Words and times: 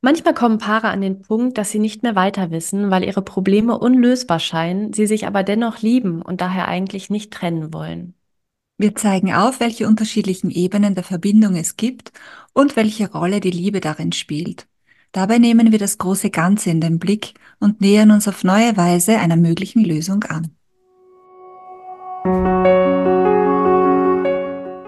Manchmal 0.00 0.34
kommen 0.34 0.58
Paare 0.58 0.88
an 0.88 1.00
den 1.00 1.22
Punkt, 1.22 1.58
dass 1.58 1.70
sie 1.72 1.80
nicht 1.80 2.04
mehr 2.04 2.14
weiter 2.14 2.52
wissen, 2.52 2.90
weil 2.90 3.02
ihre 3.02 3.22
Probleme 3.22 3.76
unlösbar 3.76 4.38
scheinen, 4.38 4.92
sie 4.92 5.06
sich 5.08 5.26
aber 5.26 5.42
dennoch 5.42 5.82
lieben 5.82 6.22
und 6.22 6.40
daher 6.40 6.68
eigentlich 6.68 7.10
nicht 7.10 7.32
trennen 7.32 7.74
wollen. 7.74 8.14
Wir 8.80 8.94
zeigen 8.94 9.32
auf, 9.34 9.58
welche 9.58 9.88
unterschiedlichen 9.88 10.52
Ebenen 10.52 10.94
der 10.94 11.02
Verbindung 11.02 11.56
es 11.56 11.76
gibt 11.76 12.12
und 12.52 12.76
welche 12.76 13.10
Rolle 13.10 13.40
die 13.40 13.50
Liebe 13.50 13.80
darin 13.80 14.12
spielt. 14.12 14.68
Dabei 15.10 15.38
nehmen 15.38 15.72
wir 15.72 15.80
das 15.80 15.98
große 15.98 16.30
Ganze 16.30 16.70
in 16.70 16.80
den 16.80 17.00
Blick 17.00 17.34
und 17.58 17.80
nähern 17.80 18.12
uns 18.12 18.28
auf 18.28 18.44
neue 18.44 18.76
Weise 18.76 19.18
einer 19.18 19.36
möglichen 19.36 19.84
Lösung 19.84 20.22
an. 20.24 20.54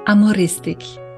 Amoristik, 0.07 0.79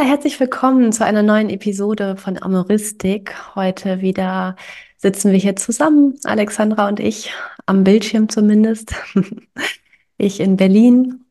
Herzlich 0.00 0.38
willkommen 0.38 0.92
zu 0.92 1.04
einer 1.04 1.24
neuen 1.24 1.50
Episode 1.50 2.16
von 2.16 2.40
Amoristik. 2.40 3.34
Heute 3.56 4.00
wieder 4.00 4.54
sitzen 4.96 5.32
wir 5.32 5.38
hier 5.38 5.56
zusammen, 5.56 6.16
Alexandra 6.22 6.86
und 6.86 7.00
ich, 7.00 7.32
am 7.66 7.82
Bildschirm 7.84 8.28
zumindest. 8.28 8.94
Ich 10.20 10.40
in 10.40 10.56
Berlin 10.56 11.24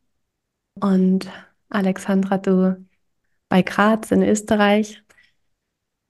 und 0.79 1.29
Alexandra, 1.69 2.37
du 2.37 2.85
bei 3.49 3.61
Graz 3.61 4.11
in 4.11 4.23
Österreich. 4.23 5.03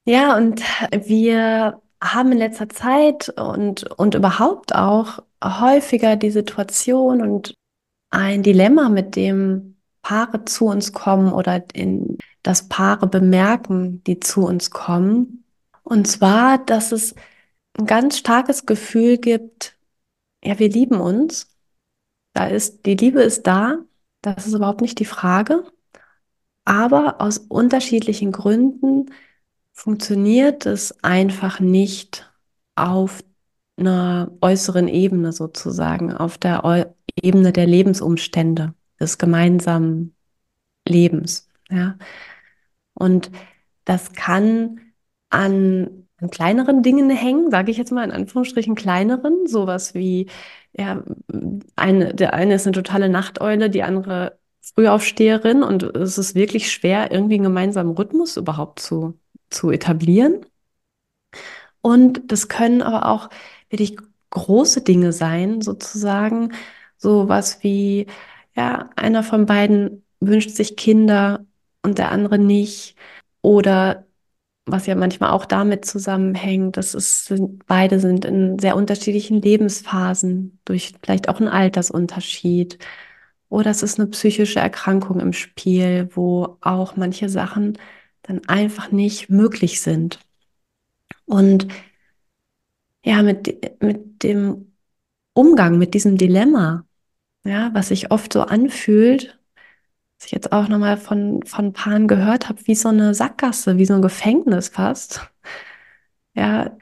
Ja, 0.06 0.38
und 0.38 0.62
wir 0.92 1.82
haben 2.00 2.32
in 2.32 2.38
letzter 2.38 2.70
Zeit 2.70 3.30
und, 3.30 3.84
und 3.98 4.14
überhaupt 4.14 4.76
auch 4.76 5.24
häufiger 5.44 6.16
die 6.18 6.30
Situation 6.30 7.22
und 7.24 7.56
ein 8.12 8.44
Dilemma, 8.44 8.90
mit 8.90 9.16
dem 9.16 9.78
Paare 10.04 10.46
zu 10.46 10.68
uns 10.68 10.94
kommen 10.94 11.34
oder 11.34 11.64
in 11.74 12.20
das 12.44 12.70
Paare 12.70 13.08
bemerken, 13.08 14.04
die 14.06 14.20
zu 14.20 14.46
uns 14.46 14.72
kommen. 14.72 15.44
Und 15.84 16.08
zwar, 16.08 16.58
dass 16.58 16.92
es 16.92 17.16
ein 17.78 17.86
ganz 17.86 18.18
starkes 18.18 18.66
Gefühl 18.66 19.18
gibt, 19.18 19.78
ja, 20.44 20.60
wir 20.60 20.70
lieben 20.70 21.00
uns. 21.00 21.48
Da 22.34 22.48
ist, 22.48 22.86
die 22.86 22.96
Liebe 22.96 23.22
ist 23.22 23.48
da. 23.48 23.80
Das 24.22 24.48
ist 24.48 24.54
überhaupt 24.54 24.82
nicht 24.82 25.00
die 25.00 25.06
Frage. 25.06 25.64
Aber 26.66 27.22
aus 27.22 27.38
unterschiedlichen 27.38 28.32
Gründen 28.32 29.12
funktioniert 29.74 30.66
es 30.66 31.04
einfach 31.04 31.60
nicht 31.60 32.32
auf 32.76 33.24
einer 33.78 34.32
äußeren 34.42 34.88
Ebene 34.88 35.32
sozusagen, 35.32 36.14
auf 36.14 36.38
der 36.38 36.94
Ebene 37.22 37.52
der 37.54 37.68
Lebensumstände, 37.68 38.74
des 39.00 39.18
gemeinsamen 39.18 40.16
Lebens. 40.88 41.47
Ja? 41.70 41.98
Und 42.94 43.32
das 43.86 44.14
kann 44.14 44.82
an, 45.30 46.08
an 46.18 46.30
kleineren 46.30 46.84
Dingen 46.84 47.10
hängen, 47.10 47.52
sage 47.52 47.72
ich 47.72 47.78
jetzt 47.78 47.92
mal 47.92 48.04
in 48.04 48.12
Anführungsstrichen 48.12 48.76
kleineren, 48.76 49.48
sowas 49.48 49.94
wie, 49.94 50.28
ja, 50.74 51.04
eine, 51.76 52.14
der 52.14 52.34
eine 52.34 52.56
ist 52.56 52.68
eine 52.68 52.76
totale 52.76 53.10
Nachteule, 53.10 53.70
die 53.70 53.84
andere 53.84 54.40
Frühaufsteherin 54.62 55.64
und 55.64 55.84
es 55.84 56.18
ist 56.18 56.36
wirklich 56.36 56.72
schwer, 56.72 57.12
irgendwie 57.12 57.36
einen 57.36 57.44
gemeinsamen 57.44 57.94
Rhythmus 57.96 58.38
überhaupt 58.38 58.80
zu, 58.80 59.20
zu 59.50 59.72
etablieren. 59.72 60.46
Und 61.82 62.32
das 62.32 62.50
können 62.50 62.82
aber 62.82 63.08
auch 63.10 63.30
wirklich 63.70 63.98
große 64.32 64.82
Dinge 64.82 65.14
sein, 65.14 65.62
sozusagen. 65.62 66.54
So 66.98 67.30
was 67.30 67.64
wie, 67.64 68.08
ja, 68.56 68.90
einer 68.96 69.24
von 69.24 69.46
beiden 69.46 70.06
wünscht 70.20 70.52
sich 70.52 70.76
Kinder 70.76 71.46
und 71.84 71.98
der 71.98 72.12
andere 72.12 72.40
nicht. 72.40 72.96
Oder 73.42 74.06
was 74.66 74.86
ja 74.86 74.96
manchmal 74.96 75.32
auch 75.32 75.46
damit 75.46 75.86
zusammenhängt, 75.86 76.78
dass 76.78 76.94
es 76.94 77.26
sind, 77.26 77.66
beide 77.68 78.00
sind 78.00 78.26
in 78.26 78.60
sehr 78.60 78.76
unterschiedlichen 78.76 79.42
Lebensphasen, 79.42 80.60
durch 80.66 80.94
vielleicht 81.02 81.30
auch 81.30 81.40
einen 81.40 81.50
Altersunterschied 81.50 82.78
oder 83.50 83.72
es 83.72 83.84
ist 83.84 84.00
eine 84.00 84.10
psychische 84.10 84.60
Erkrankung 84.60 85.20
im 85.20 85.34
Spiel, 85.34 86.10
wo 86.14 86.58
auch 86.62 86.96
manche 86.98 87.30
Sachen 87.30 87.78
dann 88.24 88.42
einfach 88.48 88.92
nicht 88.92 89.30
möglich 89.30 89.82
sind. 89.82 90.20
Und 91.26 91.68
ja, 93.06 93.24
mit, 93.24 93.82
mit 93.82 94.24
dem 94.24 94.74
Umgang 95.34 95.78
mit 95.78 95.94
diesem 95.94 96.18
Dilemma, 96.18 96.86
ja, 97.46 97.70
was 97.74 97.90
sich 97.90 98.12
oft 98.12 98.34
so 98.34 98.42
anfühlt, 98.42 99.37
was 100.18 100.26
ich 100.26 100.32
jetzt 100.32 100.52
auch 100.52 100.68
nochmal 100.68 100.98
von, 100.98 101.44
von 101.44 101.74
Paaren 101.74 102.08
gehört 102.08 102.50
habe, 102.50 102.66
wie 102.66 102.76
so 102.76 102.90
eine 102.90 103.14
Sackgasse, 103.14 103.78
wie 103.78 103.86
so 103.86 103.94
ein 103.94 104.02
Gefängnis 104.02 104.70
fast. 104.70 105.30
Ja, 106.34 106.76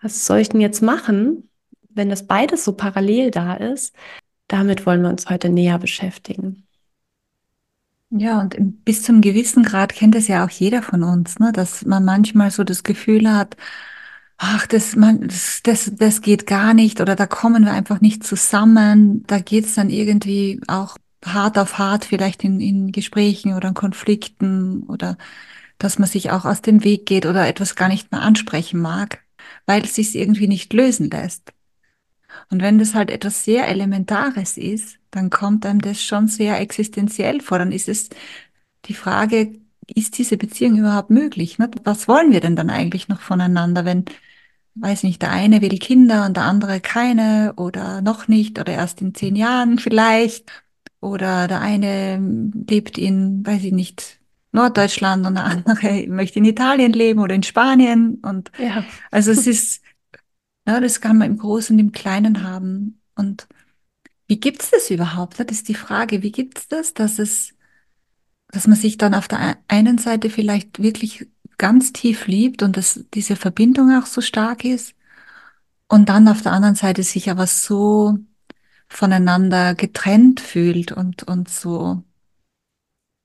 was 0.00 0.26
soll 0.26 0.38
ich 0.38 0.48
denn 0.48 0.60
jetzt 0.60 0.82
machen, 0.82 1.50
wenn 1.90 2.08
das 2.08 2.26
beides 2.26 2.64
so 2.64 2.72
parallel 2.72 3.30
da 3.30 3.54
ist? 3.54 3.94
Damit 4.48 4.86
wollen 4.86 5.02
wir 5.02 5.10
uns 5.10 5.28
heute 5.28 5.50
näher 5.50 5.78
beschäftigen. 5.78 6.66
Ja, 8.10 8.40
und 8.40 8.84
bis 8.84 9.04
zum 9.04 9.20
gewissen 9.20 9.62
Grad 9.62 9.92
kennt 9.94 10.16
es 10.16 10.26
ja 10.26 10.44
auch 10.44 10.50
jeder 10.50 10.82
von 10.82 11.04
uns, 11.04 11.38
ne? 11.38 11.52
dass 11.52 11.84
man 11.84 12.04
manchmal 12.04 12.50
so 12.50 12.64
das 12.64 12.82
Gefühl 12.82 13.32
hat, 13.32 13.56
ach, 14.36 14.66
das, 14.66 14.96
man, 14.96 15.28
das, 15.28 15.60
das, 15.62 15.92
das 15.94 16.22
geht 16.22 16.46
gar 16.46 16.74
nicht 16.74 17.00
oder 17.00 17.14
da 17.14 17.26
kommen 17.26 17.64
wir 17.64 17.72
einfach 17.72 18.00
nicht 18.00 18.24
zusammen. 18.24 19.22
Da 19.26 19.38
geht 19.38 19.66
es 19.66 19.74
dann 19.74 19.90
irgendwie 19.90 20.60
auch 20.66 20.96
hart 21.24 21.58
auf 21.58 21.78
hart 21.78 22.04
vielleicht 22.04 22.44
in, 22.44 22.60
in 22.60 22.92
Gesprächen 22.92 23.54
oder 23.54 23.68
in 23.68 23.74
Konflikten 23.74 24.84
oder 24.84 25.16
dass 25.78 25.98
man 25.98 26.08
sich 26.08 26.30
auch 26.30 26.44
aus 26.44 26.62
dem 26.62 26.84
Weg 26.84 27.06
geht 27.06 27.26
oder 27.26 27.46
etwas 27.46 27.74
gar 27.74 27.88
nicht 27.88 28.12
mehr 28.12 28.22
ansprechen 28.22 28.80
mag, 28.80 29.22
weil 29.66 29.84
es 29.84 29.94
sich 29.94 30.14
irgendwie 30.14 30.48
nicht 30.48 30.72
lösen 30.72 31.10
lässt. 31.10 31.52
Und 32.50 32.62
wenn 32.62 32.78
das 32.78 32.94
halt 32.94 33.10
etwas 33.10 33.44
sehr 33.44 33.68
Elementares 33.68 34.56
ist, 34.56 34.98
dann 35.10 35.30
kommt 35.30 35.66
einem 35.66 35.80
das 35.80 36.02
schon 36.02 36.28
sehr 36.28 36.60
existenziell 36.60 37.40
vor. 37.40 37.58
Dann 37.58 37.72
ist 37.72 37.88
es 37.88 38.10
die 38.86 38.94
Frage, 38.94 39.58
ist 39.86 40.18
diese 40.18 40.36
Beziehung 40.36 40.78
überhaupt 40.78 41.10
möglich? 41.10 41.58
Ne? 41.58 41.70
Was 41.84 42.08
wollen 42.08 42.32
wir 42.32 42.40
denn 42.40 42.56
dann 42.56 42.70
eigentlich 42.70 43.08
noch 43.08 43.20
voneinander, 43.20 43.84
wenn, 43.84 44.04
weiß 44.74 45.02
nicht, 45.02 45.22
der 45.22 45.32
eine 45.32 45.62
will 45.62 45.78
Kinder 45.78 46.26
und 46.26 46.36
der 46.36 46.44
andere 46.44 46.80
keine 46.80 47.54
oder 47.56 48.02
noch 48.02 48.28
nicht 48.28 48.58
oder 48.58 48.72
erst 48.72 49.00
in 49.00 49.14
zehn 49.14 49.36
Jahren 49.36 49.78
vielleicht 49.78 50.50
oder 51.00 51.48
der 51.48 51.60
eine 51.60 52.18
lebt 52.68 52.98
in, 52.98 53.44
weiß 53.46 53.64
ich 53.64 53.72
nicht, 53.72 54.18
Norddeutschland 54.52 55.26
und 55.26 55.34
der 55.34 55.44
andere 55.44 56.06
möchte 56.08 56.38
in 56.38 56.44
Italien 56.44 56.92
leben 56.92 57.20
oder 57.20 57.34
in 57.34 57.42
Spanien 57.42 58.16
und 58.22 58.50
ja. 58.58 58.84
also 59.10 59.30
es 59.30 59.46
ist 59.46 59.82
ja, 60.66 60.80
das 60.80 61.00
kann 61.00 61.18
man 61.18 61.32
im 61.32 61.38
Großen 61.38 61.74
und 61.74 61.80
im 61.80 61.92
Kleinen 61.92 62.44
haben. 62.44 63.00
Und 63.16 63.48
wie 64.26 64.38
gibt 64.38 64.62
es 64.62 64.70
das 64.70 64.90
überhaupt? 64.90 65.40
Das 65.40 65.50
ist 65.50 65.68
die 65.68 65.74
Frage, 65.74 66.22
wie 66.22 66.32
gibt 66.32 66.58
es 66.58 66.68
das, 66.68 66.94
dass 66.94 67.18
es, 67.18 67.54
dass 68.48 68.66
man 68.66 68.76
sich 68.76 68.96
dann 68.98 69.14
auf 69.14 69.28
der 69.28 69.58
einen 69.68 69.98
Seite 69.98 70.30
vielleicht 70.30 70.80
wirklich 70.80 71.28
ganz 71.58 71.92
tief 71.92 72.26
liebt 72.26 72.62
und 72.62 72.76
dass 72.76 73.04
diese 73.14 73.36
Verbindung 73.36 73.92
auch 73.92 74.06
so 74.06 74.20
stark 74.20 74.64
ist 74.64 74.94
und 75.88 76.08
dann 76.08 76.28
auf 76.28 76.42
der 76.42 76.52
anderen 76.52 76.76
Seite 76.76 77.02
sich 77.02 77.30
aber 77.30 77.46
so 77.46 78.18
voneinander 78.90 79.74
getrennt 79.74 80.40
fühlt 80.40 80.92
und, 80.92 81.22
und 81.22 81.48
so, 81.48 82.02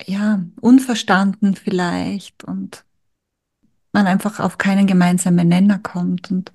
ja, 0.06 0.44
unverstanden 0.62 1.56
vielleicht 1.56 2.44
und 2.44 2.86
man 3.92 4.08
einfach 4.08 4.40
auf 4.40 4.58
keinen 4.58 4.88
gemeinsamen 4.88 5.48
Nenner 5.48 5.80
kommt 5.80 6.32
und 6.32 6.54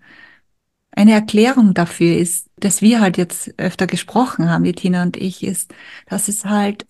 eine 0.92 1.12
Erklärung 1.12 1.74
dafür 1.74 2.16
ist, 2.16 2.50
dass 2.56 2.82
wir 2.82 3.00
halt 3.00 3.16
jetzt 3.16 3.58
öfter 3.58 3.86
gesprochen 3.86 4.48
haben, 4.48 4.64
die 4.64 4.72
Tina 4.72 5.02
und 5.02 5.16
ich, 5.16 5.42
ist, 5.42 5.72
dass 6.06 6.28
es 6.28 6.44
halt 6.44 6.86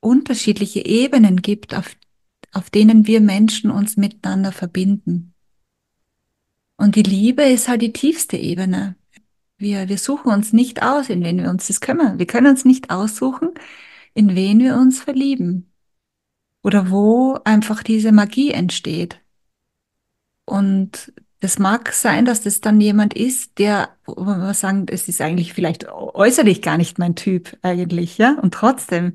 unterschiedliche 0.00 0.84
Ebenen 0.84 1.42
gibt, 1.42 1.74
auf, 1.74 1.94
auf 2.52 2.70
denen 2.70 3.06
wir 3.06 3.20
Menschen 3.20 3.70
uns 3.70 3.96
miteinander 3.96 4.52
verbinden. 4.52 5.34
Und 6.76 6.96
die 6.96 7.02
Liebe 7.02 7.42
ist 7.42 7.68
halt 7.68 7.82
die 7.82 7.92
tiefste 7.92 8.36
Ebene. 8.36 8.96
Wir, 9.62 9.88
wir 9.88 9.98
suchen 9.98 10.30
uns 10.32 10.52
nicht 10.52 10.82
aus, 10.82 11.08
in 11.08 11.22
wen 11.24 11.38
wir 11.42 11.48
uns 11.50 11.68
das 11.68 11.80
kümmern. 11.80 12.18
Wir 12.18 12.26
können 12.26 12.48
uns 12.48 12.64
nicht 12.64 12.90
aussuchen, 12.90 13.50
in 14.14 14.34
wen 14.36 14.58
wir 14.60 14.76
uns 14.76 15.00
verlieben. 15.02 15.72
Oder 16.62 16.90
wo 16.90 17.38
einfach 17.44 17.82
diese 17.82 18.12
Magie 18.12 18.50
entsteht. 18.52 19.20
Und 20.44 21.12
Das 21.40 21.58
mag 21.58 21.92
sein, 21.92 22.24
dass 22.24 22.42
das 22.42 22.60
dann 22.60 22.80
jemand 22.80 23.14
ist, 23.14 23.58
der, 23.58 23.96
wo 24.06 24.24
wir 24.24 24.54
sagen, 24.54 24.86
es 24.88 25.08
ist 25.08 25.20
eigentlich 25.20 25.52
vielleicht 25.54 25.88
äußerlich 25.88 26.62
gar 26.62 26.76
nicht 26.78 26.98
mein 27.00 27.16
Typ 27.16 27.58
eigentlich, 27.62 28.16
ja, 28.18 28.38
und 28.40 28.54
trotzdem 28.54 29.14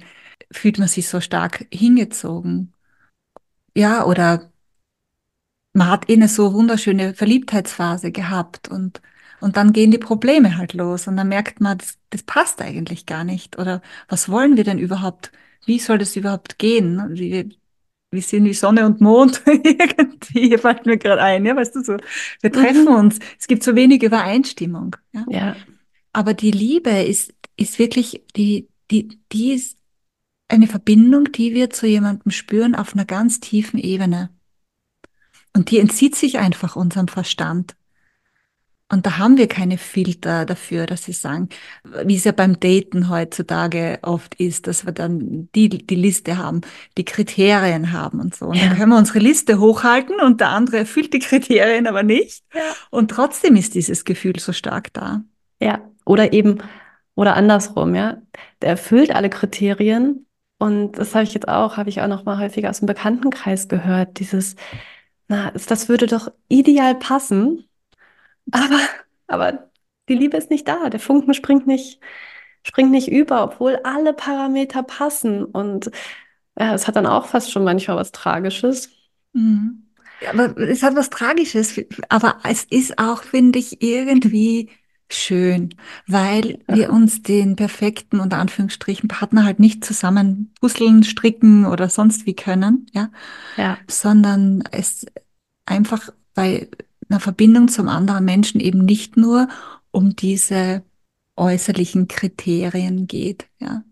fühlt 0.51 0.77
man 0.77 0.89
sich 0.89 1.07
so 1.07 1.21
stark 1.21 1.67
hingezogen. 1.73 2.73
Ja, 3.75 4.05
oder 4.05 4.51
man 5.73 5.89
hat 5.89 6.09
eh 6.09 6.13
eine 6.13 6.27
so 6.27 6.53
wunderschöne 6.53 7.13
Verliebtheitsphase 7.13 8.11
gehabt 8.11 8.67
und, 8.69 9.01
und 9.39 9.57
dann 9.57 9.73
gehen 9.73 9.91
die 9.91 9.97
Probleme 9.99 10.57
halt 10.57 10.73
los 10.73 11.07
und 11.07 11.17
dann 11.17 11.27
merkt 11.29 11.61
man, 11.61 11.77
das, 11.77 11.97
das 12.09 12.23
passt 12.23 12.61
eigentlich 12.61 13.05
gar 13.05 13.23
nicht. 13.23 13.57
Oder 13.59 13.81
was 14.09 14.29
wollen 14.29 14.57
wir 14.57 14.63
denn 14.63 14.79
überhaupt? 14.79 15.31
Wie 15.65 15.79
soll 15.79 15.97
das 15.99 16.15
überhaupt 16.15 16.57
gehen? 16.59 17.01
Wir, 17.11 17.49
wir 18.11 18.21
sind 18.21 18.45
wie 18.45 18.53
Sonne 18.53 18.85
und 18.85 19.01
Mond 19.01 19.43
irgendwie, 19.47 20.47
hier 20.49 20.59
fällt 20.59 20.85
mir 20.85 20.97
gerade 20.97 21.21
ein, 21.21 21.45
ja, 21.45 21.55
weißt 21.55 21.75
du 21.75 21.83
so. 21.83 21.97
Wir 22.41 22.51
treffen 22.51 22.85
Mhm. 22.85 22.95
uns, 22.95 23.19
es 23.39 23.47
gibt 23.47 23.63
so 23.63 23.75
wenig 23.75 24.03
Übereinstimmung, 24.03 24.95
ja. 25.13 25.25
Ja, 25.29 25.55
Aber 26.13 26.33
die 26.33 26.51
Liebe 26.51 26.89
ist, 26.91 27.33
ist 27.57 27.79
wirklich, 27.79 28.23
die, 28.35 28.69
die, 28.91 29.19
die 29.31 29.53
ist 29.53 29.77
eine 30.49 30.67
Verbindung, 30.67 31.31
die 31.31 31.53
wir 31.55 31.69
zu 31.71 31.87
jemandem 31.87 32.31
spüren 32.31 32.75
auf 32.75 32.93
einer 32.95 33.05
ganz 33.05 33.39
tiefen 33.39 33.79
Ebene. 33.79 34.31
Und 35.53 35.71
die 35.71 35.79
entzieht 35.79 36.15
sich 36.15 36.37
einfach 36.39 36.75
unserem 36.75 37.07
Verstand. 37.07 37.76
Und 38.89 39.05
da 39.05 39.17
haben 39.17 39.37
wir 39.37 39.49
keine 39.49 39.77
Filter 39.77 40.45
dafür, 40.45 40.85
dass 40.85 41.03
sie 41.03 41.11
sagen, 41.11 41.49
wie 42.05 42.15
es 42.15 42.23
ja 42.23 42.31
beim 42.31 42.57
Daten 42.57 43.09
heutzutage 43.09 43.99
oft 44.01 44.35
ist, 44.35 44.65
dass 44.65 44.85
wir 44.85 44.93
dann 44.93 45.49
die, 45.53 45.67
die 45.67 45.95
Liste 45.95 46.37
haben, 46.37 46.61
die 46.97 47.03
Kriterien 47.03 47.91
haben 47.91 48.21
und 48.21 48.33
so. 48.33 48.45
Und 48.45 48.55
dann 48.61 48.71
ja, 48.71 48.75
können 48.75 48.91
wir 48.91 48.97
unsere 48.97 49.19
Liste 49.19 49.59
hochhalten 49.59 50.21
und 50.21 50.39
der 50.39 50.49
andere 50.49 50.77
erfüllt 50.77 51.13
die 51.13 51.19
Kriterien 51.19 51.85
aber 51.85 52.03
nicht. 52.03 52.43
ja. 52.53 52.61
Und 52.89 53.11
trotzdem 53.11 53.57
ist 53.57 53.75
dieses 53.75 54.05
Gefühl 54.05 54.39
so 54.39 54.53
stark 54.53 54.93
da. 54.93 55.21
Ja, 55.59 55.81
oder 56.05 56.31
eben, 56.31 56.59
oder 57.15 57.35
andersrum, 57.35 57.93
ja. 57.93 58.21
Der 58.61 58.69
erfüllt 58.69 59.13
alle 59.13 59.29
Kriterien. 59.29 60.27
Und 60.59 60.93
das 60.93 61.13
habe 61.13 61.25
ich 61.25 61.33
jetzt 61.33 61.49
auch, 61.49 61.75
habe 61.75 61.89
ich 61.89 62.01
auch 62.01 62.07
noch 62.07 62.23
mal 62.23 62.39
häufiger 62.39 62.69
aus 62.69 62.79
dem 62.79 62.87
Bekanntenkreis 62.87 63.67
gehört. 63.67 64.19
Dieses, 64.19 64.55
na, 65.27 65.51
das 65.51 65.89
würde 65.89 66.07
doch 66.07 66.31
ideal 66.47 66.95
passen, 66.95 67.66
aber, 68.51 68.79
aber 69.27 69.69
die 70.09 70.15
Liebe 70.15 70.37
ist 70.37 70.49
nicht 70.49 70.67
da. 70.67 70.89
Der 70.89 70.99
Funken 70.99 71.33
springt 71.33 71.67
nicht, 71.67 71.99
springt 72.63 72.91
nicht 72.91 73.09
über, 73.09 73.43
obwohl 73.43 73.79
alle 73.83 74.13
Parameter 74.13 74.83
passen. 74.83 75.45
Und 75.45 75.91
ja, 76.57 76.73
es 76.73 76.87
hat 76.87 76.95
dann 76.95 77.05
auch 77.05 77.27
fast 77.27 77.51
schon 77.51 77.63
manchmal 77.63 77.97
was 77.97 78.11
Tragisches. 78.11 78.89
Mhm. 79.33 79.83
Ja, 80.21 80.31
aber 80.31 80.57
es 80.57 80.81
hat 80.81 80.95
was 80.95 81.09
Tragisches, 81.11 81.79
aber 82.09 82.37
es 82.43 82.63
ist 82.63 82.97
auch, 82.97 83.21
finde 83.21 83.59
ich, 83.59 83.83
irgendwie 83.83 84.71
schön, 85.09 85.75
weil 86.07 86.59
wir 86.67 86.91
uns 86.91 87.21
den 87.21 87.55
perfekten, 87.55 88.19
unter 88.19 88.39
Anführungsstrichen, 88.39 89.07
Partner 89.07 89.45
halt 89.45 89.59
nicht 89.59 89.85
zusammen 89.85 90.53
puzzeln, 90.59 91.03
stricken 91.03 91.65
oder 91.65 91.89
sonst 91.89 92.25
wie 92.25 92.35
können, 92.35 92.87
ja, 92.93 93.11
Ja, 93.57 93.77
sondern 93.87 94.63
es 94.71 95.05
einfach 95.65 96.09
bei 96.33 96.67
einer 97.09 97.19
Verbindung 97.19 97.67
zum 97.67 97.87
anderen 97.87 98.25
Menschen 98.25 98.59
eben 98.59 98.85
nicht 98.85 99.17
nur 99.17 99.47
um 99.91 100.15
diese 100.15 100.83
äußerlichen 101.35 102.07
Kriterien 102.07 103.07
geht, 103.07 103.47
ja. 103.59 103.83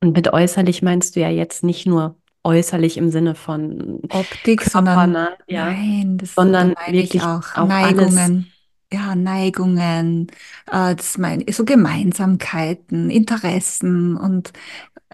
und 0.00 0.16
mit 0.16 0.32
äußerlich 0.32 0.82
meinst 0.82 1.16
du 1.16 1.20
ja 1.20 1.28
jetzt 1.28 1.64
nicht 1.64 1.86
nur 1.86 2.16
äußerlich 2.44 2.96
im 2.96 3.10
Sinne 3.10 3.34
von 3.34 4.00
Optik, 4.10 4.60
Körper, 4.60 4.70
sondern 4.70 5.12
ne? 5.12 5.28
Ja, 5.46 5.66
nein, 5.66 6.18
das, 6.18 6.34
da 6.34 6.42
sondern 6.42 6.74
wirklich 6.88 7.22
auch 7.22 7.56
auch 7.56 7.68
alles. 7.68 8.14
Neigungen. 8.14 8.48
Ja, 8.92 9.14
Neigungen, 9.14 10.26
äh, 10.70 10.94
das 10.94 11.16
meine 11.16 11.44
ich, 11.44 11.56
so 11.56 11.64
Gemeinsamkeiten, 11.64 13.08
Interessen 13.08 14.18
und 14.18 14.52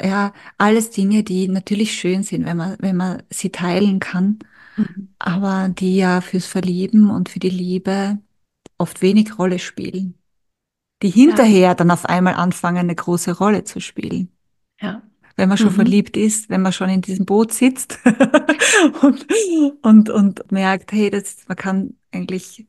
ja, 0.02 0.32
alles 0.58 0.90
Dinge, 0.90 1.22
die 1.22 1.48
natürlich 1.48 1.92
schön 1.92 2.24
sind, 2.24 2.44
wenn 2.44 2.56
man, 2.56 2.76
wenn 2.80 2.96
man 2.96 3.22
sie 3.30 3.50
teilen 3.50 4.00
kann, 4.00 4.40
Mhm. 4.78 5.08
aber 5.18 5.68
die 5.70 5.96
ja 5.96 6.20
fürs 6.20 6.46
Verlieben 6.46 7.10
und 7.10 7.28
für 7.28 7.38
die 7.40 7.50
Liebe 7.50 8.18
oft 8.78 9.02
wenig 9.02 9.38
Rolle 9.38 9.58
spielen, 9.58 10.14
die 11.02 11.10
Ja, 11.24 11.34
hinterher 11.34 11.74
dann 11.76 11.90
auf 11.92 12.06
einmal 12.06 12.34
anfangen, 12.34 12.78
eine 12.78 12.94
große 12.96 13.38
Rolle 13.38 13.64
zu 13.64 13.80
spielen 13.80 14.32
ja. 14.80 15.02
wenn 15.36 15.48
man 15.48 15.58
schon 15.58 15.72
Mhm. 15.72 15.74
verliebt 15.74 16.16
ist, 16.16 16.48
wenn 16.50 16.62
man 16.62 16.72
schon 16.72 16.88
in 16.90 17.00
diesem 17.00 17.24
Boot 17.24 17.52
sitzt 17.52 17.98
und, 19.02 19.26
und, 19.82 20.10
und 20.10 20.52
merkt, 20.52 20.92
hey, 20.92 21.10
das, 21.10 21.36
man 21.46 21.56
kann 21.56 21.94
eigentlich, 22.12 22.66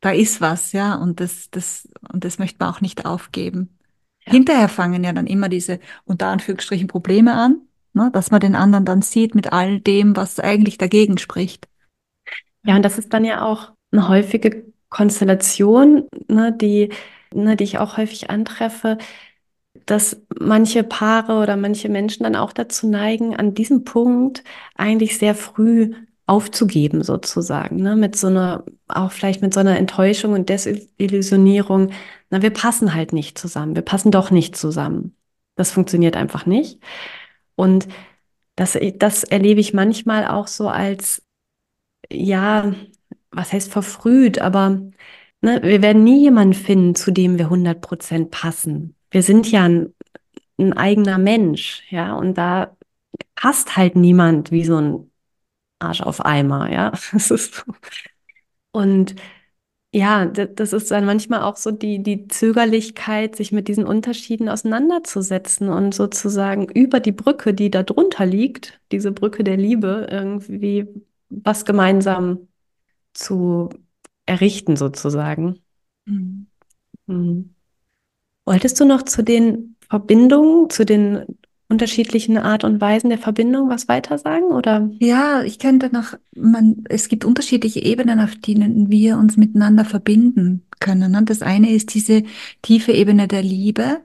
da 0.00 0.10
ist 0.10 0.40
was, 0.40 0.72
ja, 0.72 0.94
und 0.96 1.20
das, 1.20 1.50
das, 1.50 1.88
und 2.12 2.24
das 2.24 2.38
möchte 2.38 2.58
man 2.60 2.74
auch 2.74 2.80
nicht 2.80 3.06
aufgeben. 3.06 3.78
Ja. 4.26 4.32
Hinterher 4.32 4.68
fangen 4.68 5.02
ja 5.02 5.12
dann 5.12 5.26
immer 5.26 5.48
diese 5.48 5.80
unter 6.04 6.28
Anführungsstrichen 6.28 6.88
Probleme 6.88 7.34
an, 7.34 7.62
ne, 7.92 8.10
dass 8.12 8.30
man 8.30 8.40
den 8.40 8.54
anderen 8.54 8.84
dann 8.84 9.02
sieht 9.02 9.34
mit 9.34 9.52
all 9.52 9.80
dem, 9.80 10.16
was 10.16 10.40
eigentlich 10.40 10.78
dagegen 10.78 11.18
spricht. 11.18 11.68
Ja, 12.64 12.76
und 12.76 12.82
das 12.82 12.98
ist 12.98 13.12
dann 13.12 13.24
ja 13.24 13.44
auch 13.44 13.72
eine 13.92 14.08
häufige 14.08 14.64
Konstellation, 14.88 16.08
ne, 16.28 16.52
die, 16.52 16.90
ne, 17.34 17.56
die 17.56 17.64
ich 17.64 17.78
auch 17.78 17.96
häufig 17.96 18.30
antreffe, 18.30 18.98
dass 19.86 20.20
manche 20.38 20.82
Paare 20.82 21.40
oder 21.40 21.56
manche 21.56 21.88
Menschen 21.88 22.24
dann 22.24 22.36
auch 22.36 22.52
dazu 22.52 22.88
neigen, 22.88 23.36
an 23.36 23.54
diesem 23.54 23.84
Punkt 23.84 24.44
eigentlich 24.76 25.18
sehr 25.18 25.34
früh 25.34 25.94
aufzugeben, 26.26 27.02
sozusagen, 27.02 27.76
ne, 27.76 27.96
mit 27.96 28.16
so 28.16 28.28
einer, 28.28 28.64
auch 28.88 29.12
vielleicht 29.12 29.42
mit 29.42 29.52
so 29.54 29.60
einer 29.60 29.76
Enttäuschung 29.76 30.32
und 30.32 30.48
Desillusionierung. 30.48 31.90
Na, 32.30 32.42
wir 32.42 32.50
passen 32.50 32.94
halt 32.94 33.12
nicht 33.12 33.38
zusammen, 33.38 33.74
wir 33.74 33.82
passen 33.82 34.10
doch 34.12 34.30
nicht 34.30 34.56
zusammen. 34.56 35.16
Das 35.56 35.72
funktioniert 35.72 36.16
einfach 36.16 36.46
nicht. 36.46 36.80
Und 37.60 37.88
das, 38.56 38.78
das 38.96 39.22
erlebe 39.22 39.60
ich 39.60 39.74
manchmal 39.74 40.26
auch 40.26 40.46
so 40.46 40.68
als 40.70 41.22
ja, 42.10 42.74
was 43.30 43.52
heißt 43.52 43.70
verfrüht, 43.70 44.40
aber 44.40 44.80
ne, 45.42 45.60
wir 45.62 45.82
werden 45.82 46.02
nie 46.04 46.22
jemanden 46.22 46.54
finden, 46.54 46.94
zu 46.94 47.10
dem 47.10 47.38
wir 47.38 47.50
100% 47.50 48.30
passen. 48.30 48.96
Wir 49.10 49.22
sind 49.22 49.50
ja 49.50 49.64
ein, 49.64 49.94
ein 50.58 50.72
eigener 50.72 51.18
Mensch, 51.18 51.82
ja, 51.90 52.14
und 52.14 52.38
da 52.38 52.76
passt 53.34 53.76
halt 53.76 53.94
niemand 53.94 54.50
wie 54.52 54.64
so 54.64 54.78
ein 54.80 55.10
Arsch 55.78 56.00
auf 56.00 56.24
Eimer, 56.24 56.72
ja. 56.72 56.92
Und 58.72 59.16
ja, 59.92 60.24
das 60.26 60.72
ist 60.72 60.90
dann 60.92 61.04
manchmal 61.04 61.42
auch 61.42 61.56
so 61.56 61.72
die, 61.72 62.02
die 62.02 62.28
Zögerlichkeit, 62.28 63.34
sich 63.34 63.50
mit 63.50 63.66
diesen 63.66 63.84
Unterschieden 63.84 64.48
auseinanderzusetzen 64.48 65.68
und 65.68 65.94
sozusagen 65.94 66.68
über 66.68 67.00
die 67.00 67.12
Brücke, 67.12 67.54
die 67.54 67.70
da 67.70 67.82
drunter 67.82 68.24
liegt, 68.24 68.80
diese 68.92 69.10
Brücke 69.10 69.42
der 69.42 69.56
Liebe, 69.56 70.06
irgendwie 70.08 70.86
was 71.28 71.64
gemeinsam 71.64 72.48
zu 73.14 73.70
errichten, 74.26 74.76
sozusagen. 74.76 75.60
Mhm. 76.04 76.46
Mhm. 77.06 77.54
Wolltest 78.44 78.78
du 78.80 78.84
noch 78.84 79.02
zu 79.02 79.22
den 79.24 79.76
Verbindungen, 79.88 80.70
zu 80.70 80.84
den 80.84 81.39
unterschiedlichen 81.70 82.36
Art 82.36 82.64
und 82.64 82.80
Weisen 82.80 83.10
der 83.10 83.18
Verbindung 83.18 83.68
was 83.68 83.88
weiter 83.88 84.18
sagen, 84.18 84.46
oder? 84.46 84.90
Ja, 84.98 85.42
ich 85.42 85.58
könnte 85.58 85.88
noch, 85.92 86.14
man, 86.36 86.84
es 86.88 87.08
gibt 87.08 87.24
unterschiedliche 87.24 87.80
Ebenen, 87.80 88.20
auf 88.20 88.34
denen 88.34 88.90
wir 88.90 89.16
uns 89.16 89.36
miteinander 89.36 89.84
verbinden 89.84 90.64
können. 90.80 91.14
Und 91.14 91.30
das 91.30 91.42
eine 91.42 91.70
ist 91.72 91.94
diese 91.94 92.24
tiefe 92.62 92.92
Ebene 92.92 93.28
der 93.28 93.42
Liebe, 93.42 94.00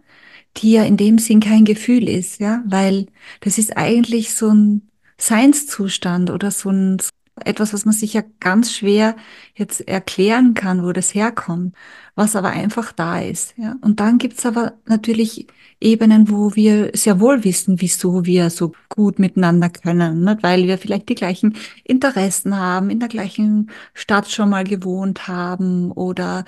die 0.58 0.74
ja 0.74 0.84
in 0.84 0.96
dem 0.96 1.18
Sinn 1.18 1.40
kein 1.40 1.66
Gefühl 1.66 2.08
ist, 2.08 2.40
ja, 2.40 2.64
weil 2.66 3.08
das 3.42 3.58
ist 3.58 3.76
eigentlich 3.76 4.34
so 4.34 4.50
ein 4.50 4.84
Seinszustand 5.18 6.30
oder 6.30 6.52
so 6.52 6.70
ein, 6.70 6.98
etwas, 7.44 7.74
was 7.74 7.86
man 7.86 7.94
sich 7.94 8.14
ja 8.14 8.24
ganz 8.40 8.72
schwer 8.72 9.16
jetzt 9.56 9.86
erklären 9.88 10.54
kann, 10.54 10.84
wo 10.84 10.92
das 10.94 11.14
herkommt, 11.14 11.76
was 12.16 12.36
aber 12.36 12.50
einfach 12.50 12.92
da 12.92 13.20
ist, 13.20 13.56
ja. 13.58 13.76
Und 13.82 14.00
dann 14.00 14.18
gibt's 14.18 14.46
aber 14.46 14.74
natürlich 14.86 15.48
Ebenen, 15.86 16.30
wo 16.32 16.56
wir 16.56 16.90
sehr 16.94 17.20
wohl 17.20 17.44
wissen, 17.44 17.80
wieso 17.80 18.26
wir 18.26 18.50
so 18.50 18.72
gut 18.90 19.20
miteinander 19.20 19.70
können, 19.70 20.24
ne? 20.24 20.38
weil 20.42 20.66
wir 20.66 20.80
vielleicht 20.80 21.10
die 21.10 21.16
gleichen 21.16 21.56
Interessen 21.84 22.58
haben, 22.58 22.90
in 22.90 23.00
der 23.00 23.08
gleichen 23.08 23.70
Stadt 23.94 24.30
schon 24.32 24.50
mal 24.50 24.64
gewohnt 24.64 25.28
haben 25.28 25.92
oder 25.92 26.44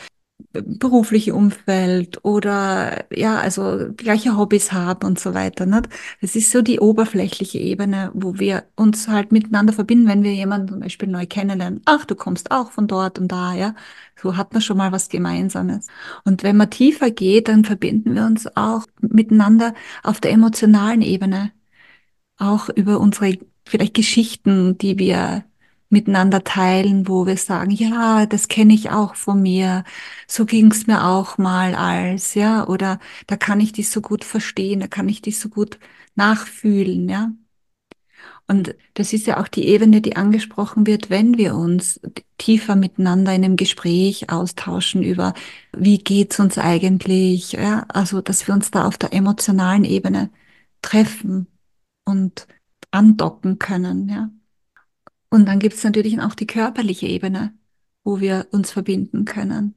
berufliche 0.65 1.33
Umfeld 1.33 2.23
oder 2.23 3.05
ja, 3.11 3.37
also 3.39 3.89
gleiche 3.95 4.37
Hobbys 4.37 4.71
haben 4.71 5.05
und 5.07 5.19
so 5.19 5.33
weiter. 5.33 5.65
Nicht? 5.65 5.89
Das 6.21 6.35
ist 6.35 6.51
so 6.51 6.61
die 6.61 6.79
oberflächliche 6.79 7.59
Ebene, 7.59 8.11
wo 8.13 8.39
wir 8.39 8.65
uns 8.75 9.07
halt 9.07 9.31
miteinander 9.31 9.73
verbinden, 9.73 10.07
wenn 10.07 10.23
wir 10.23 10.33
jemanden 10.33 10.69
zum 10.69 10.79
Beispiel 10.79 11.09
neu 11.09 11.25
kennenlernen. 11.25 11.81
Ach, 11.85 12.05
du 12.05 12.15
kommst 12.15 12.51
auch 12.51 12.71
von 12.71 12.87
dort 12.87 13.19
und 13.19 13.31
da, 13.31 13.53
ja. 13.53 13.75
So 14.21 14.37
hat 14.37 14.53
man 14.53 14.61
schon 14.61 14.77
mal 14.77 14.91
was 14.91 15.09
Gemeinsames. 15.09 15.87
Und 16.25 16.43
wenn 16.43 16.57
man 16.57 16.69
tiefer 16.69 17.11
geht, 17.11 17.47
dann 17.47 17.65
verbinden 17.65 18.15
wir 18.15 18.25
uns 18.25 18.47
auch 18.55 18.85
miteinander 19.01 19.73
auf 20.03 20.19
der 20.21 20.31
emotionalen 20.31 21.01
Ebene, 21.01 21.51
auch 22.37 22.69
über 22.69 22.99
unsere 22.99 23.37
vielleicht 23.65 23.93
Geschichten, 23.93 24.77
die 24.77 24.97
wir 24.99 25.43
miteinander 25.89 26.43
teilen, 26.43 27.07
wo 27.07 27.25
wir 27.25 27.37
sagen, 27.37 27.71
ja, 27.71 28.25
das 28.25 28.47
kenne 28.47 28.73
ich 28.73 28.89
auch 28.91 29.15
von 29.15 29.41
mir, 29.41 29.83
so 30.27 30.45
ging 30.45 30.71
es 30.71 30.87
mir 30.87 31.05
auch 31.05 31.37
mal 31.37 31.75
als, 31.75 32.33
ja, 32.35 32.67
oder 32.67 32.99
da 33.27 33.37
kann 33.37 33.59
ich 33.59 33.71
dich 33.73 33.89
so 33.89 34.01
gut 34.01 34.23
verstehen, 34.23 34.79
da 34.81 34.87
kann 34.87 35.09
ich 35.09 35.21
dich 35.21 35.39
so 35.39 35.49
gut 35.49 35.79
nachfühlen, 36.15 37.09
ja. 37.09 37.31
Und 38.47 38.75
das 38.93 39.11
ist 39.13 39.27
ja 39.27 39.39
auch 39.41 39.47
die 39.47 39.67
Ebene, 39.67 40.01
die 40.01 40.15
angesprochen 40.15 40.87
wird, 40.87 41.09
wenn 41.09 41.37
wir 41.37 41.55
uns 41.55 41.99
tiefer 42.37 42.75
miteinander 42.75 43.33
in 43.35 43.43
einem 43.43 43.55
Gespräch 43.57 44.29
austauschen 44.29 45.03
über, 45.03 45.33
wie 45.75 45.97
geht's 45.97 46.39
uns 46.39 46.57
eigentlich, 46.57 47.53
ja, 47.53 47.85
also, 47.89 48.21
dass 48.21 48.47
wir 48.47 48.53
uns 48.53 48.71
da 48.71 48.85
auf 48.87 48.97
der 48.97 49.13
emotionalen 49.13 49.83
Ebene 49.83 50.29
treffen 50.81 51.47
und 52.05 52.47
andocken 52.91 53.59
können, 53.59 54.09
ja. 54.09 54.29
Und 55.29 55.47
dann 55.47 55.59
gibt 55.59 55.75
es 55.75 55.83
natürlich 55.83 56.19
auch 56.21 56.35
die 56.35 56.47
körperliche 56.47 57.07
Ebene, 57.07 57.53
wo 58.03 58.19
wir 58.19 58.47
uns 58.51 58.71
verbinden 58.71 59.25
können. 59.25 59.75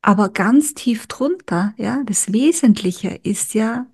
Aber 0.00 0.28
ganz 0.28 0.74
tief 0.74 1.06
drunter, 1.06 1.74
ja, 1.76 2.02
das 2.06 2.32
Wesentliche 2.32 3.08
ist 3.22 3.54
ja, 3.54 3.86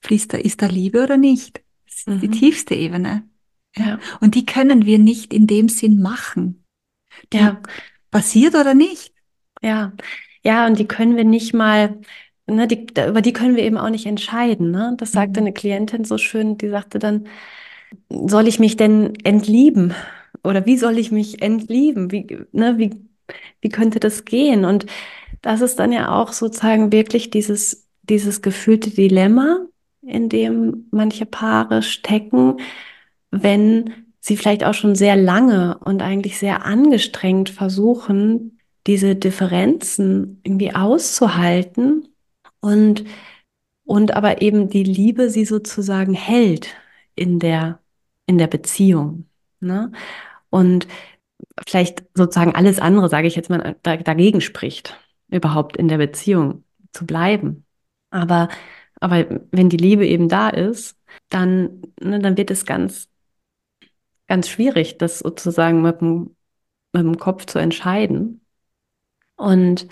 fließt 0.00 0.32
da, 0.32 0.38
ist 0.38 0.62
da 0.62 0.66
Liebe 0.66 1.02
oder 1.02 1.16
nicht? 1.16 1.62
Das 1.86 1.98
ist 1.98 2.08
mhm. 2.08 2.20
die 2.20 2.30
tiefste 2.30 2.74
Ebene. 2.74 3.22
Ja. 3.76 3.86
ja. 3.86 3.98
Und 4.20 4.34
die 4.34 4.44
können 4.44 4.84
wir 4.84 4.98
nicht 4.98 5.32
in 5.32 5.46
dem 5.46 5.68
Sinn 5.68 6.00
machen. 6.02 6.64
Die 7.32 7.38
ja. 7.38 7.62
passiert 8.10 8.54
oder 8.54 8.74
nicht? 8.74 9.14
Ja. 9.62 9.92
Ja, 10.42 10.66
und 10.66 10.78
die 10.78 10.86
können 10.86 11.16
wir 11.16 11.24
nicht 11.24 11.54
mal, 11.54 12.00
ne, 12.46 12.66
die, 12.66 12.86
über 13.06 13.22
die 13.22 13.32
können 13.32 13.56
wir 13.56 13.62
eben 13.62 13.78
auch 13.78 13.88
nicht 13.88 14.06
entscheiden. 14.06 14.70
Ne? 14.70 14.94
Das 14.98 15.12
sagte 15.12 15.40
mhm. 15.40 15.46
eine 15.46 15.54
Klientin 15.54 16.04
so 16.04 16.18
schön, 16.18 16.58
die 16.58 16.68
sagte 16.68 16.98
dann, 16.98 17.28
soll 18.08 18.48
ich 18.48 18.58
mich 18.58 18.76
denn 18.76 19.14
entlieben? 19.24 19.94
Oder 20.42 20.66
wie 20.66 20.76
soll 20.76 20.98
ich 20.98 21.10
mich 21.10 21.42
entlieben? 21.42 22.12
Wie, 22.12 22.26
ne, 22.52 22.78
wie, 22.78 22.90
wie 23.60 23.68
könnte 23.68 24.00
das 24.00 24.24
gehen? 24.24 24.64
Und 24.64 24.86
das 25.42 25.60
ist 25.60 25.78
dann 25.78 25.92
ja 25.92 26.14
auch 26.14 26.32
sozusagen 26.32 26.92
wirklich 26.92 27.30
dieses, 27.30 27.88
dieses 28.02 28.42
gefühlte 28.42 28.90
Dilemma, 28.90 29.66
in 30.02 30.28
dem 30.28 30.86
manche 30.90 31.26
Paare 31.26 31.82
stecken, 31.82 32.58
wenn 33.30 34.06
sie 34.20 34.36
vielleicht 34.36 34.64
auch 34.64 34.74
schon 34.74 34.94
sehr 34.94 35.16
lange 35.16 35.78
und 35.84 36.02
eigentlich 36.02 36.38
sehr 36.38 36.64
angestrengt 36.64 37.50
versuchen, 37.50 38.58
diese 38.86 39.16
Differenzen 39.16 40.40
irgendwie 40.44 40.74
auszuhalten 40.74 42.08
und, 42.60 43.04
und 43.84 44.14
aber 44.14 44.42
eben 44.42 44.68
die 44.68 44.84
Liebe 44.84 45.30
sie 45.30 45.44
sozusagen 45.44 46.14
hält 46.14 46.68
in 47.14 47.38
der 47.38 47.80
in 48.26 48.38
der 48.38 48.46
Beziehung. 48.46 49.28
Ne? 49.60 49.92
Und 50.50 50.86
vielleicht 51.66 52.04
sozusagen 52.14 52.54
alles 52.54 52.78
andere, 52.78 53.08
sage 53.08 53.26
ich 53.26 53.36
jetzt 53.36 53.50
mal, 53.50 53.76
da, 53.82 53.96
dagegen 53.96 54.40
spricht, 54.40 54.98
überhaupt 55.28 55.76
in 55.76 55.88
der 55.88 55.98
Beziehung 55.98 56.64
zu 56.92 57.06
bleiben. 57.06 57.66
Aber, 58.10 58.48
aber 59.00 59.40
wenn 59.50 59.68
die 59.68 59.76
Liebe 59.76 60.06
eben 60.06 60.28
da 60.28 60.48
ist, 60.48 60.96
dann, 61.28 61.82
ne, 62.00 62.20
dann 62.20 62.36
wird 62.36 62.50
es 62.50 62.64
ganz, 62.64 63.08
ganz 64.26 64.48
schwierig, 64.48 64.98
das 64.98 65.18
sozusagen 65.18 65.82
mit 65.82 66.00
dem, 66.00 66.36
mit 66.92 67.02
dem 67.02 67.18
Kopf 67.18 67.46
zu 67.46 67.58
entscheiden. 67.58 68.40
Und 69.36 69.88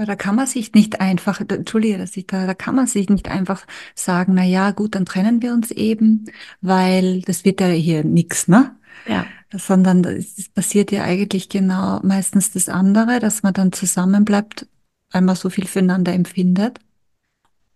ja, 0.00 0.06
da 0.06 0.16
kann 0.16 0.34
man 0.34 0.46
sich 0.46 0.72
nicht 0.72 0.98
einfach, 1.02 1.42
entschuldige, 1.42 1.98
dass 1.98 2.16
ich 2.16 2.26
da, 2.26 2.46
da 2.46 2.54
kann 2.54 2.74
man 2.74 2.86
sich 2.86 3.10
nicht 3.10 3.28
einfach 3.28 3.66
sagen, 3.94 4.32
na 4.34 4.44
ja, 4.44 4.70
gut, 4.70 4.94
dann 4.94 5.04
trennen 5.04 5.42
wir 5.42 5.52
uns 5.52 5.70
eben, 5.70 6.24
weil 6.62 7.20
das 7.20 7.44
wird 7.44 7.60
ja 7.60 7.66
hier 7.66 8.02
nix, 8.02 8.48
ne? 8.48 8.74
Ja. 9.06 9.26
Sondern 9.52 10.02
es 10.04 10.48
passiert 10.48 10.90
ja 10.90 11.02
eigentlich 11.02 11.50
genau 11.50 12.00
meistens 12.02 12.50
das 12.50 12.70
andere, 12.70 13.20
dass 13.20 13.42
man 13.42 13.52
dann 13.52 13.72
zusammenbleibt, 13.72 14.66
weil 15.10 15.20
man 15.20 15.36
so 15.36 15.50
viel 15.50 15.66
füreinander 15.66 16.14
empfindet 16.14 16.78